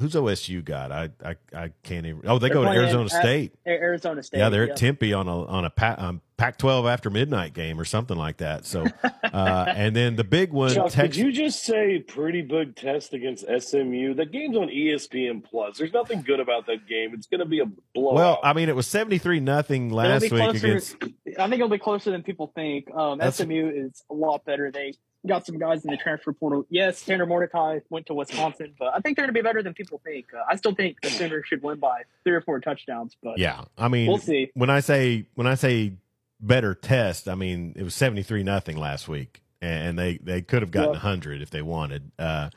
[0.00, 0.90] who's OSU got?
[0.90, 2.22] I I, I can't even.
[2.24, 3.54] Oh, they They're go to Arizona at- State.
[3.66, 4.38] Arizona State.
[4.38, 8.16] Yeah, they're at Tempe on a on a um, Pac-12 after midnight game or something
[8.16, 8.64] like that.
[8.64, 11.16] So, uh, and then the big one, Chuck, Texas.
[11.18, 14.14] did you just say pretty big test against SMU?
[14.14, 15.76] The game's on ESPN Plus.
[15.76, 17.12] There's nothing good about that game.
[17.12, 18.14] It's going to be a blowout.
[18.14, 20.96] well, I mean, it was seventy three nothing last week closer- against.
[21.38, 22.90] I think it'll be closer than people think.
[22.90, 24.70] Um, SMU is a lot better.
[24.72, 24.94] They
[25.26, 26.64] got some guys in the transfer portal.
[26.70, 29.74] Yes, Tanner Mordecai went to Wisconsin, but I think they're going to be better than
[29.74, 30.26] people think.
[30.34, 33.64] Uh, I still think the Sooners should win by three or four touchdowns, but Yeah,
[33.76, 34.50] I mean, we'll see.
[34.54, 35.94] when I say when I say
[36.40, 40.62] better test, I mean it was seventy three nothing last week, and they they could
[40.62, 41.02] have gotten Yep.
[41.02, 42.10] hundred if they wanted.
[42.18, 42.48] Uh,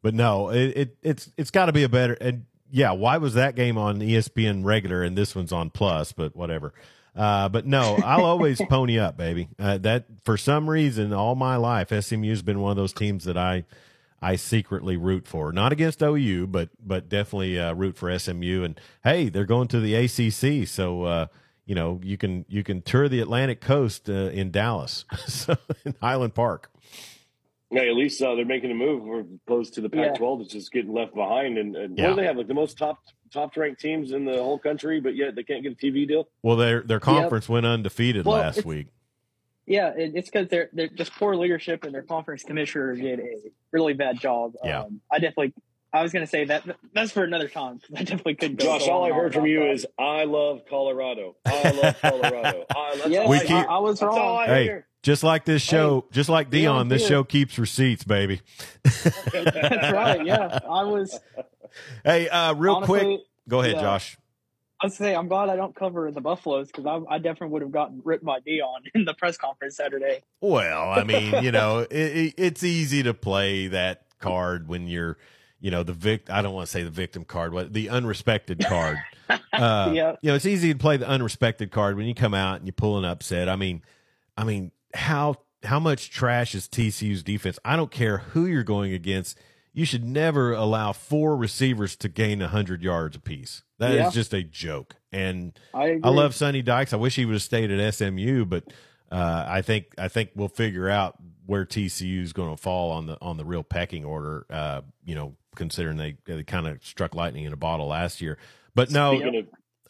[0.00, 2.14] but no, it, it it's it's got to be a better.
[2.14, 6.12] And yeah, why was that game on ESPN regular and this one's on Plus?
[6.12, 6.72] But whatever.
[7.14, 9.48] Uh, but no, I'll always pony up, baby.
[9.58, 13.36] Uh, that for some reason, all my life, SMU's been one of those teams that
[13.36, 13.64] I
[14.20, 15.52] I secretly root for.
[15.52, 18.62] Not against OU, but but definitely uh, root for SMU.
[18.64, 21.26] And hey, they're going to the ACC, so uh,
[21.66, 25.94] you know you can you can tour the Atlantic coast uh, in Dallas, so in
[26.00, 26.70] Highland Park.
[27.70, 29.02] yeah, at least uh, they're making a move.
[29.02, 30.12] We're opposed to the Yeah.
[30.12, 31.58] Pac-12 that's just getting left behind.
[31.58, 32.08] And, and Yeah.
[32.08, 32.36] what do they have?
[32.36, 32.98] Like the most top
[33.32, 36.28] top ranked teams in the whole country, but yet they can't get a TV deal.
[36.42, 38.88] Well, their their conference went undefeated Well, last week.
[39.66, 43.34] Yeah, it, it's because they're they're just poor leadership, and their conference commissioner did a
[43.70, 44.54] really bad job.
[44.64, 44.82] Yeah.
[44.82, 45.54] Um, I definitely.
[45.94, 46.64] I was going to say that
[46.94, 47.78] that's for another time.
[47.94, 48.64] I definitely could go.
[48.64, 49.72] Josh, all I heard from you that.
[49.72, 51.36] is I love Colorado.
[51.44, 52.64] I love Colorado.
[52.74, 54.38] I, that's yeah, We I, keep- I, I was that's all wrong.
[54.38, 54.86] I Hey, hear.
[55.02, 58.40] just like this show, just like Deion, Deion this show keeps receipts, baby.
[59.32, 60.24] That's right.
[60.24, 61.18] Yeah, I was.
[62.04, 63.80] Hey, uh, real honestly, quick, go ahead, yeah.
[63.80, 64.16] Josh.
[64.80, 67.62] I was say I'm glad I don't cover the Buffaloes because I, I definitely would
[67.62, 70.22] have gotten ripped by Deion in the press conference Saturday.
[70.40, 75.18] Well, I mean, you know, it, it, it's easy to play that card when you're,
[75.60, 76.30] you know, the vict.
[76.30, 78.98] I don't want to say the victim card, what the unrespected card.
[79.30, 80.16] Uh, Yeah.
[80.20, 82.72] You know, it's easy to play the unrespected card when you come out and you
[82.72, 83.48] pull an upset.
[83.48, 83.82] I mean,
[84.36, 87.58] I mean, how how much trash is TCU's defense?
[87.64, 89.38] I don't care who you're going against.
[89.74, 93.62] You should never allow four receivers to gain hundred yards apiece.
[93.78, 94.10] That is Yeah.
[94.10, 94.96] just a joke.
[95.10, 95.98] And I.
[96.02, 96.92] I love Sonny Dykes.
[96.92, 98.64] I wish he would have stayed at SMU, but
[99.10, 101.16] uh, I think I think we'll figure out
[101.46, 104.46] where TCU is going to fall on the on the real pecking order.
[104.50, 108.36] Uh, you know, considering they they kind of struck lightning in a bottle last year.
[108.74, 109.20] But no,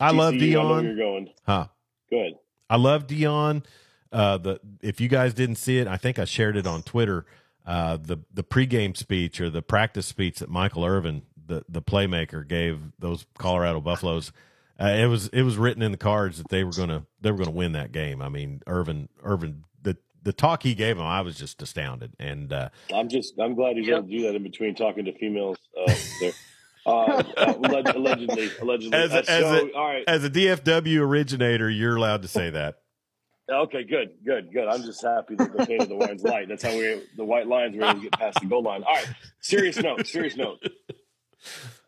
[0.00, 0.82] I love TCU, I Deion.
[0.84, 1.30] you're going.
[1.44, 1.66] Huh?
[2.10, 2.34] Good.
[2.70, 3.64] I love Deion.
[4.12, 7.26] Uh, the if you guys didn't see it, I think I shared it on Twitter.
[7.64, 12.46] Uh, the the pregame speech or the practice speech that Michael Irvin, the the playmaker,
[12.46, 14.32] gave those Colorado Buffaloes.
[14.80, 17.38] Uh, it was it was written in the cards that they were gonna they were
[17.38, 18.20] gonna win that game.
[18.20, 22.14] I mean, Irvin Irvin the the talk he gave them, I was just astounded.
[22.18, 23.96] And uh, I'm just I'm glad he's Yep.
[23.98, 26.32] able to do that in between talking to females uh, there.
[26.84, 27.22] Uh,
[27.94, 28.98] allegedly, allegedly.
[28.98, 30.02] As a- Uh, as a- all right.
[30.08, 32.80] as a DFW originator, you're allowed to say that.
[33.50, 34.68] Okay, good, good, good.
[34.68, 36.48] I'm just happy that the paint of the wine's light.
[36.48, 38.82] That's how we the white lines were able to get past the goal line.
[38.84, 39.08] All right,
[39.40, 40.58] serious note, serious note.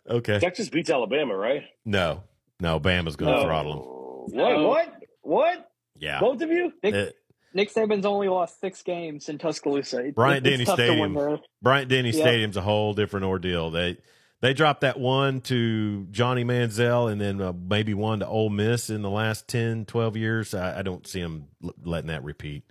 [0.08, 0.38] Okay.
[0.38, 1.62] Texas beats Alabama, right?
[1.84, 2.22] No,
[2.60, 4.38] no, Bama's going to throttle them.
[4.38, 4.60] What?
[4.60, 4.94] What?
[5.22, 5.70] What?
[5.98, 6.20] Yeah.
[6.20, 6.72] Both of you?
[6.82, 7.06] Nick, Uh,
[7.54, 10.06] Nick Saban's only lost six games in Tuscaloosa.
[10.06, 11.38] It- Bryant Denny tough to win Stadium.
[11.62, 12.20] Bryant Denny Yep.
[12.20, 13.70] Stadium's a whole different ordeal.
[13.70, 13.96] They
[14.44, 18.90] They dropped that one to Johnny Manziel and then uh, maybe one to Ole Miss
[18.90, 20.52] in the last 10, 12 years.
[20.52, 22.62] I, I don't see them l- letting that repeat.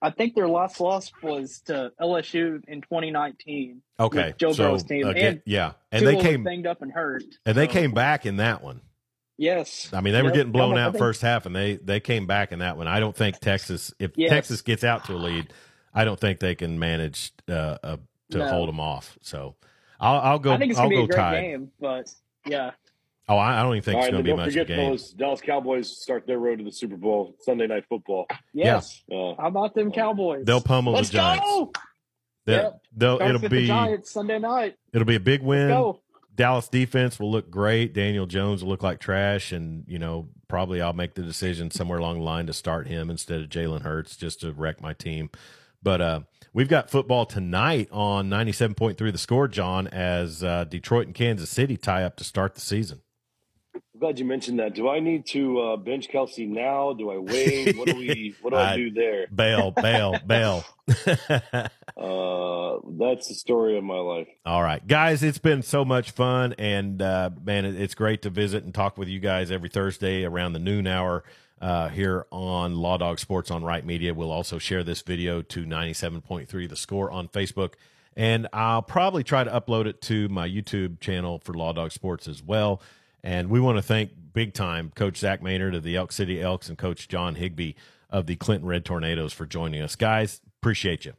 [0.00, 3.82] I think their last loss was to LSU in 2019.
[4.00, 7.22] Okay, Joe so Burrow's team, again, and yeah, and they came banged up and hurt.
[7.44, 8.80] and they came back in that one.
[9.36, 12.26] Yes, I mean, they were getting blown out think- first half, and they they came
[12.26, 12.88] back in that one.
[12.88, 14.30] I don't think Texas, if Yes.
[14.30, 15.52] Texas gets out to a lead,
[15.92, 17.96] I don't think they can manage uh, uh,
[18.30, 18.48] to No.
[18.48, 19.18] hold them off.
[19.20, 19.54] So
[20.00, 20.52] I'll, I'll go.
[20.52, 21.40] I think it's I'll gonna be a great Tide.
[21.42, 22.10] game, but
[22.46, 22.70] yeah,
[23.30, 24.56] Oh, I, I don't even think All it's right, going to be don't much of
[24.56, 24.86] a forget, game.
[24.86, 28.26] fellas, Dallas Cowboys start their road to the Super Bowl Sunday Night Football.
[28.54, 29.02] yes.
[29.12, 30.46] Uh, How about them Cowboys?
[30.46, 31.44] They'll pummel Let's the Giants.
[31.44, 31.72] go.
[32.46, 32.80] They'll, Yep.
[32.96, 34.76] they'll, Starts it'll be the Giants Sunday night.
[34.94, 35.68] it'll be a big win.
[35.68, 36.00] Go.
[36.34, 37.92] Dallas defense will look great.
[37.92, 41.98] Daniel Jones will look like trash, and you know probably I'll make the decision somewhere
[41.98, 45.28] along the line to start him instead of Jalen Hurts just to wreck my team.
[45.82, 46.20] But uh,
[46.52, 49.10] we've got football tonight on ninety seven point three.
[49.10, 53.02] The score, Jon, as uh, Detroit and Kansas City tie up to start the season.
[53.74, 54.74] I'm glad you mentioned that.
[54.74, 56.92] Do I need to uh, bench Kelce now?
[56.92, 57.76] Do I wait?
[57.76, 58.34] What do we?
[58.42, 59.26] What do I, I- do there?
[59.34, 60.64] Bail, bail, bail.
[61.98, 64.28] Uh, that's the story of my life.
[64.46, 68.62] All right, guys, it's been so much fun, and uh, man, it's great to visit
[68.62, 71.24] and talk with you guys every Thursday around the noon hour
[71.60, 74.14] uh, here on Law Dog Sports on Right Media.
[74.14, 77.74] We'll also share this video to ninety seven point three The Score on Facebook,
[78.16, 82.28] and I'll probably try to upload it to my YouTube channel for Law Dog Sports
[82.28, 82.80] as well.
[83.22, 86.68] And we want to thank big time Coach Zac Maynard of the Elk City Elks
[86.68, 87.72] and Coach John Higbee
[88.10, 90.40] of the Clinton Red Tornadoes for joining us, guys.
[90.60, 91.14] Appreciate you.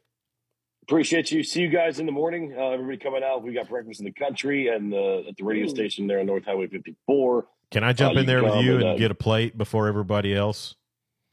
[0.82, 1.44] Appreciate you.
[1.44, 2.52] See you guys in the morning.
[2.58, 3.44] Uh, everybody coming out.
[3.44, 5.68] We got breakfast in the country and uh, at the radio Ooh.
[5.68, 7.46] station there on North Highway 54.
[7.70, 9.86] Can I jump Uh, in there with you and, and uh, get a plate before
[9.88, 10.74] everybody else?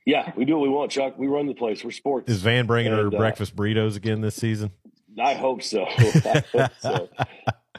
[0.06, 1.18] Yeah, we do what we want, Chuck.
[1.18, 1.84] We run the place.
[1.84, 2.32] We're sports.
[2.32, 4.72] Is Van bringing her uh, breakfast burritos again this season?
[5.22, 5.86] I hope so.
[5.88, 7.10] I hope so.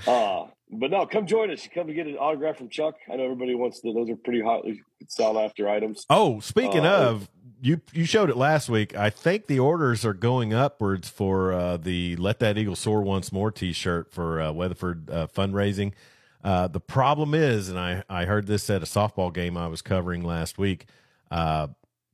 [0.07, 1.67] Uh, but no, come join us.
[1.75, 2.95] Come to get an autograph from Chuck.
[3.13, 3.93] I know everybody wants to.
[3.93, 6.07] Those are pretty hotly sought after items.
[6.09, 7.29] Oh, speaking Uh, of,
[7.61, 8.95] you you showed it last week.
[8.97, 13.33] I think the orders are going upwards for uh, the "Let That Eagle Soar Once
[13.33, 15.95] More" T-shirt for uh, Weatherford uh, fundraising.
[16.43, 19.83] Uh, the problem is, and I I heard this at a softball game I was
[19.83, 20.87] covering last week.
[21.31, 21.69] Uh,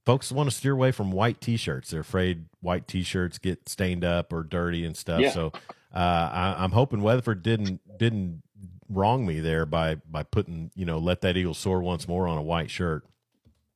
[0.06, 1.90] folks want to steer away from white T-shirts.
[1.90, 5.20] They're afraid white T-shirts get stained up or dirty and stuff.
[5.20, 5.30] Yeah.
[5.30, 5.52] So
[5.94, 8.42] uh, I, I'm hoping Weatherford didn't didn't
[8.88, 12.38] wrong me there by by putting you know "Let That Eagle Soar Once More" on
[12.38, 13.04] a white shirt.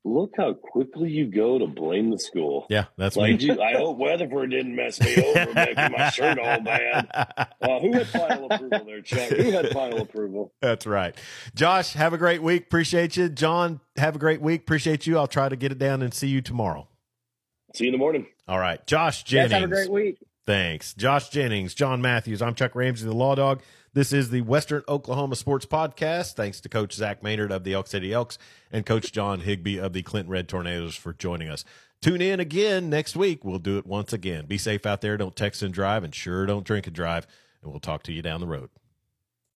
[0.09, 2.67] Look how quickly you go to blame the school.
[2.71, 3.37] Yeah, that's Like, me.
[3.37, 7.09] gee, I hope Weatherford didn't mess me over making my shirt all bad.
[7.61, 9.29] Uh, who had final approval there, Chuck?
[9.29, 10.53] Who had final approval?
[10.63, 11.15] That's right.
[11.55, 12.65] Josh, have a great week.
[12.65, 13.29] Appreciate you.
[13.29, 14.63] Jon, have a great week.
[14.63, 15.19] Appreciate you.
[15.19, 16.89] I'll try to get it down and see you tomorrow.
[17.75, 18.27] See you in the morning.
[18.49, 18.85] All right.
[18.87, 19.53] Josh Guys, Jennings.
[19.53, 20.19] have a great week.
[20.47, 20.95] Thanks.
[20.95, 22.41] Josh Jennings, Jon Matthews.
[22.41, 23.61] I'm Chuck Ramsey, the Law Dog.
[23.99, 26.35] This is the Western Oklahoma Sports Podcast.
[26.35, 28.39] Thanks to Coach Zac Maynard of the Elk City Elks
[28.71, 31.65] and Coach John Higbee of the Clinton Red Tornadoes for joining us.
[32.01, 33.45] Tune in again next week.
[33.45, 34.47] We'll do it once again.
[34.47, 35.17] Be safe out there.
[35.17, 37.27] Don't text and drive, and sure don't drink and drive.
[37.61, 38.71] And we'll talk to you down the road.